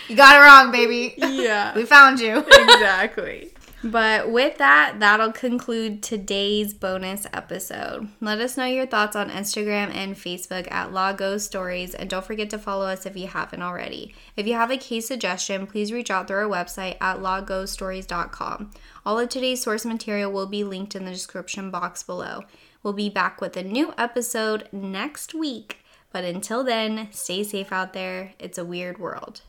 You 0.07 0.17
got 0.17 0.37
it 0.37 0.45
wrong, 0.45 0.71
baby. 0.71 1.15
yeah. 1.17 1.75
We 1.75 1.87
found 1.87 2.21
you. 2.21 2.41
exactly. 2.47 3.50
But 3.83 4.31
with 4.31 4.59
that, 4.59 5.01
that'll 5.01 5.33
conclude 5.33 6.03
today's 6.03 6.75
bonus 6.75 7.27
episode. 7.33 8.09
Let 8.21 8.39
us 8.39 8.59
know 8.59 8.67
your 8.67 8.87
thoughts 8.87 9.17
on 9.17 9.31
Instagram 9.31 9.95
and 9.95 10.15
Facebook 10.15 10.71
at 10.71 10.93
Law 10.93 11.15
Ghost 11.15 11.47
Stories, 11.47 11.95
and 11.95 12.11
don't 12.11 12.25
forget 12.25 12.51
to 12.51 12.59
follow 12.59 12.85
us 12.87 13.07
if 13.07 13.17
you 13.17 13.27
haven't 13.27 13.63
already. 13.63 14.15
If 14.37 14.47
you 14.47 14.53
have 14.53 14.71
a 14.71 14.77
case 14.77 15.07
suggestion, 15.07 15.67
please 15.67 15.93
reach 15.93 16.11
out 16.11 16.29
through 16.29 16.37
our 16.37 16.49
website 16.49 16.99
at 17.01 17.21
lawghoststories.com. 17.21 18.71
All 19.07 19.19
of 19.19 19.31
today's 19.31 19.63
source 19.63 19.87
material 19.87 20.31
will 20.31 20.47
be 20.47 20.63
linked 20.63 20.95
in 20.95 21.07
the 21.07 21.13
description 21.13 21.71
box 21.71 22.03
below. 22.03 22.43
We'll 22.83 22.93
be 22.93 23.09
back 23.09 23.41
with 23.41 23.57
a 23.57 23.63
new 23.63 23.95
episode 23.97 24.69
next 24.73 25.35
week. 25.35 25.79
But 26.13 26.25
until 26.25 26.65
then, 26.65 27.09
stay 27.13 27.45
safe 27.45 27.73
out 27.73 27.95
there. 27.95 28.33
It's 28.39 28.59
a 28.59 28.65
weird 28.65 28.99
world. 28.99 29.43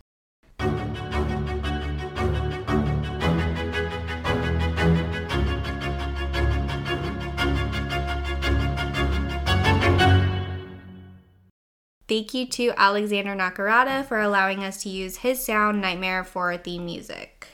Thank 12.12 12.34
you 12.34 12.45
to 12.45 12.74
Alexander 12.76 13.34
Nakarada 13.34 14.06
for 14.06 14.19
allowing 14.19 14.65
us 14.65 14.84
to 14.84 14.89
use 14.89 15.15
his 15.15 15.41
sound 15.41 15.80
Nightmare 15.80 16.26
for 16.26 16.58
theme 16.58 16.84
music. 16.84 17.47